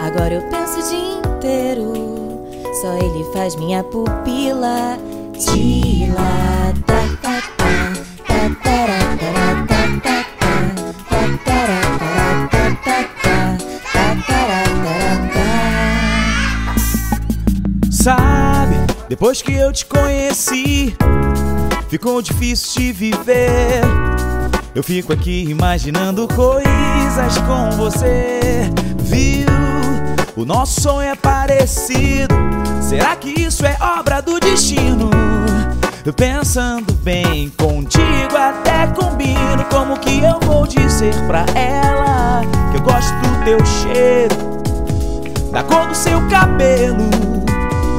Agora 0.00 0.34
eu 0.34 0.50
penso 0.50 0.80
o 0.80 0.88
dia 0.88 1.18
inteiro. 1.18 1.92
Só 2.80 2.92
ele 2.94 3.24
faz 3.32 3.54
minha 3.54 3.84
pupila 3.84 4.98
Sabe, 17.90 18.74
depois 19.08 19.40
que 19.42 19.52
eu 19.52 19.72
te 19.72 19.86
conheci, 19.86 20.96
ficou 21.88 22.20
difícil 22.20 22.82
de 22.82 22.92
viver. 22.92 23.80
Eu 24.74 24.82
fico 24.82 25.12
aqui 25.12 25.44
imaginando 25.48 26.26
coisas 26.26 27.38
com 27.46 27.70
você, 27.76 28.40
viu? 28.98 29.61
O 30.34 30.46
nosso 30.46 30.80
sonho 30.80 31.10
é 31.10 31.14
parecido. 31.14 32.34
Será 32.80 33.14
que 33.16 33.38
isso 33.38 33.66
é 33.66 33.76
obra 33.98 34.22
do 34.22 34.40
destino? 34.40 35.10
Pensando 36.16 36.92
bem 36.94 37.50
contigo, 37.50 38.36
até 38.36 38.86
combino. 38.88 39.64
Como 39.70 39.98
que 39.98 40.22
eu 40.22 40.40
vou 40.40 40.66
dizer 40.66 41.14
pra 41.26 41.44
ela 41.54 42.40
que 42.70 42.78
eu 42.78 42.82
gosto 42.82 43.12
do 43.12 43.44
teu 43.44 43.64
cheiro, 43.66 44.34
da 45.52 45.62
cor 45.62 45.86
do 45.86 45.94
seu 45.94 46.20
cabelo? 46.28 47.10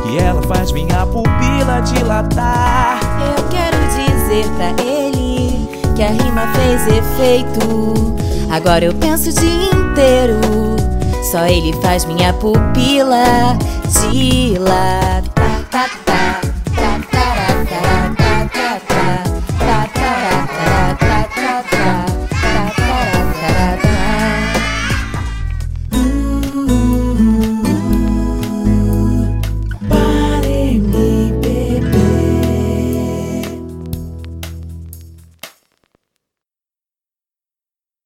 Que 0.04 0.18
ela 0.18 0.42
faz 0.44 0.72
minha 0.72 1.06
pupila 1.06 1.82
dilatar. 1.82 3.00
Eu 3.38 3.48
quero 3.50 3.78
dizer 3.90 4.46
pra 4.56 4.84
ele 4.84 5.70
que 5.96 6.04
a 6.04 6.10
rima 6.10 6.48
fez 6.54 6.88
efeito. 6.88 8.16
Agora 8.50 8.86
eu 8.86 8.94
penso 8.96 9.30
o 9.30 9.34
dia 9.34 9.70
inteiro. 9.72 10.73
Só 11.32 11.46
ele 11.46 11.74
faz 11.82 12.06
minha 12.06 12.34
pupila 12.34 13.58
dilatar. 14.02 15.24